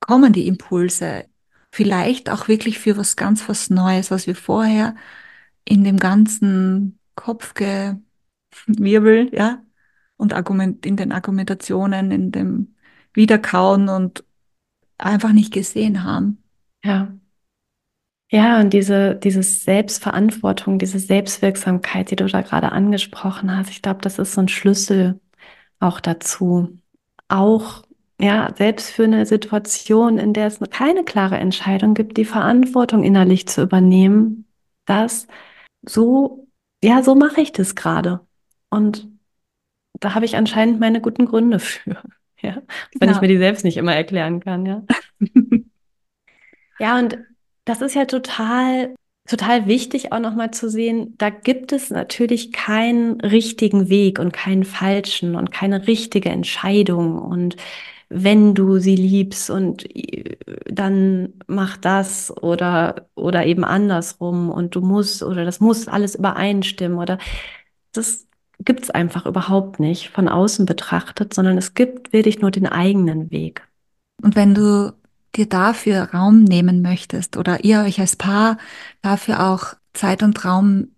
kommen 0.00 0.32
die 0.32 0.46
Impulse. 0.46 1.26
Vielleicht 1.72 2.30
auch 2.30 2.48
wirklich 2.48 2.78
für 2.78 2.96
was 2.96 3.16
ganz 3.16 3.48
was 3.48 3.68
Neues, 3.68 4.10
was 4.10 4.26
wir 4.26 4.36
vorher 4.36 4.96
in 5.64 5.84
dem 5.84 5.98
ganzen 5.98 6.98
Kopfgewirbel, 8.54 9.30
ja, 9.34 9.62
und 10.16 10.32
Argument, 10.32 10.86
in 10.86 10.96
den 10.96 11.12
Argumentationen, 11.12 12.10
in 12.10 12.32
dem 12.32 12.74
Wiederkauen 13.12 13.88
und 13.88 14.24
einfach 14.98 15.32
nicht 15.32 15.52
gesehen 15.52 16.04
haben. 16.04 16.42
Ja. 16.84 17.12
Ja, 18.30 18.60
und 18.60 18.72
diese, 18.72 19.14
diese 19.14 19.42
Selbstverantwortung, 19.42 20.78
diese 20.78 20.98
Selbstwirksamkeit, 20.98 22.10
die 22.10 22.16
du 22.16 22.26
da 22.26 22.42
gerade 22.42 22.72
angesprochen 22.72 23.56
hast, 23.56 23.70
ich 23.70 23.82
glaube, 23.82 24.00
das 24.00 24.18
ist 24.18 24.32
so 24.32 24.40
ein 24.40 24.48
Schlüssel 24.48 25.20
auch 25.78 26.00
dazu. 26.00 26.80
Auch, 27.28 27.84
ja, 28.20 28.52
selbst 28.56 28.90
für 28.90 29.04
eine 29.04 29.26
Situation, 29.26 30.18
in 30.18 30.32
der 30.32 30.46
es 30.46 30.58
keine 30.70 31.04
klare 31.04 31.36
Entscheidung 31.36 31.94
gibt, 31.94 32.16
die 32.16 32.24
Verantwortung 32.24 33.04
innerlich 33.04 33.46
zu 33.46 33.62
übernehmen, 33.62 34.46
dass 34.86 35.26
so, 35.82 36.48
ja, 36.82 37.02
so 37.02 37.14
mache 37.14 37.40
ich 37.40 37.52
das 37.52 37.74
gerade. 37.74 38.20
Und 38.74 39.08
da 40.00 40.14
habe 40.14 40.24
ich 40.24 40.36
anscheinend 40.36 40.80
meine 40.80 41.00
guten 41.00 41.26
Gründe 41.26 41.58
für. 41.58 41.98
Ja, 42.42 42.60
wenn 43.00 43.10
ich 43.10 43.16
Genau. 43.16 43.20
mir 43.22 43.28
die 43.28 43.38
selbst 43.38 43.64
nicht 43.64 43.78
immer 43.78 43.94
erklären 43.94 44.40
kann, 44.40 44.66
ja. 44.66 44.82
Ja, 46.78 46.98
und 46.98 47.18
das 47.64 47.80
ist 47.80 47.94
ja 47.94 48.04
total, 48.04 48.94
total 49.28 49.66
wichtig 49.66 50.12
auch 50.12 50.18
nochmal 50.20 50.50
zu 50.50 50.68
sehen, 50.68 51.14
da 51.18 51.30
gibt 51.30 51.72
es 51.72 51.90
natürlich 51.90 52.52
keinen 52.52 53.20
richtigen 53.20 53.88
Weg 53.88 54.18
und 54.18 54.32
keinen 54.32 54.64
falschen 54.64 55.36
und 55.36 55.50
keine 55.52 55.86
richtige 55.86 56.28
Entscheidung. 56.30 57.18
Und 57.18 57.56
wenn 58.08 58.54
du 58.54 58.78
sie 58.78 58.96
liebst 58.96 59.50
und 59.50 59.84
äh, 59.96 60.36
dann 60.66 61.34
mach 61.46 61.76
das 61.76 62.36
oder, 62.42 63.08
oder 63.14 63.46
eben 63.46 63.64
andersrum 63.64 64.50
und 64.50 64.74
du 64.74 64.80
musst 64.82 65.22
oder 65.22 65.44
das 65.44 65.60
muss 65.60 65.88
alles 65.88 66.14
übereinstimmen 66.16 66.98
oder 66.98 67.18
das 67.92 68.26
gibt 68.60 68.84
es 68.84 68.90
einfach 68.90 69.26
überhaupt 69.26 69.80
nicht 69.80 70.10
von 70.10 70.28
außen 70.28 70.66
betrachtet, 70.66 71.34
sondern 71.34 71.58
es 71.58 71.74
gibt 71.74 72.12
wirklich 72.12 72.40
nur 72.40 72.50
den 72.50 72.66
eigenen 72.66 73.30
Weg. 73.30 73.66
Und 74.22 74.36
wenn 74.36 74.54
du 74.54 74.92
dir 75.34 75.46
dafür 75.46 76.10
Raum 76.14 76.44
nehmen 76.44 76.82
möchtest 76.82 77.36
oder 77.36 77.64
ihr 77.64 77.80
euch 77.80 78.00
als 78.00 78.16
Paar 78.16 78.58
dafür 79.02 79.48
auch 79.48 79.74
Zeit 79.92 80.22
und 80.22 80.44
Raum 80.44 80.88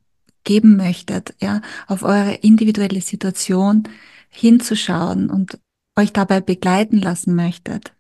geben 0.45 0.77
möchtet, 0.77 1.35
ja, 1.41 1.61
auf 1.87 2.03
eure 2.03 2.35
individuelle 2.35 3.01
Situation 3.01 3.85
hinzuschauen 4.29 5.31
und 5.31 5.59
euch 5.97 6.13
dabei 6.13 6.41
begleiten 6.41 7.01
lassen 7.01 7.35
möchtet, 7.35 7.93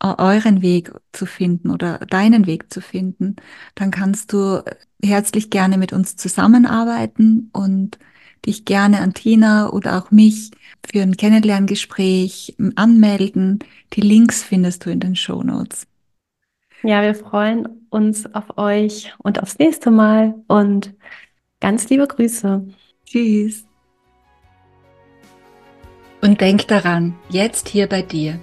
euren 0.00 0.62
Weg 0.62 0.92
zu 1.12 1.26
finden 1.26 1.70
oder 1.70 1.98
deinen 1.98 2.46
Weg 2.46 2.72
zu 2.72 2.80
finden, 2.80 3.36
dann 3.74 3.90
kannst 3.90 4.32
du 4.32 4.62
herzlich 5.02 5.50
gerne 5.50 5.78
mit 5.78 5.92
uns 5.92 6.16
zusammenarbeiten 6.16 7.50
und 7.52 7.98
dich 8.46 8.64
gerne 8.64 9.00
an 9.00 9.14
Tina 9.14 9.70
oder 9.70 9.98
auch 9.98 10.10
mich 10.10 10.50
für 10.86 11.02
ein 11.02 11.16
Kennenlerngespräch 11.16 12.56
anmelden. 12.76 13.58
Die 13.92 14.00
Links 14.00 14.42
findest 14.42 14.86
du 14.86 14.90
in 14.90 15.00
den 15.00 15.16
Show 15.16 15.42
Notes. 15.42 15.86
Ja, 16.82 17.02
wir 17.02 17.14
freuen 17.14 17.86
uns 17.90 18.32
auf 18.34 18.56
euch 18.58 19.12
und 19.18 19.42
aufs 19.42 19.58
nächste 19.58 19.90
Mal 19.90 20.34
und 20.46 20.94
ganz 21.60 21.88
liebe 21.88 22.06
Grüße. 22.06 22.66
Tschüss. 23.04 23.64
Und 26.22 26.40
denk 26.40 26.68
daran, 26.68 27.14
jetzt 27.28 27.68
hier 27.68 27.88
bei 27.88 28.02
dir, 28.02 28.38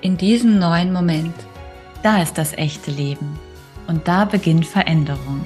in 0.00 0.16
diesem 0.16 0.58
neuen 0.58 0.92
Moment. 0.92 1.34
Da 2.02 2.22
ist 2.22 2.38
das 2.38 2.52
echte 2.52 2.90
Leben 2.90 3.38
und 3.88 4.06
da 4.06 4.24
beginnt 4.24 4.66
Veränderung. 4.66 5.44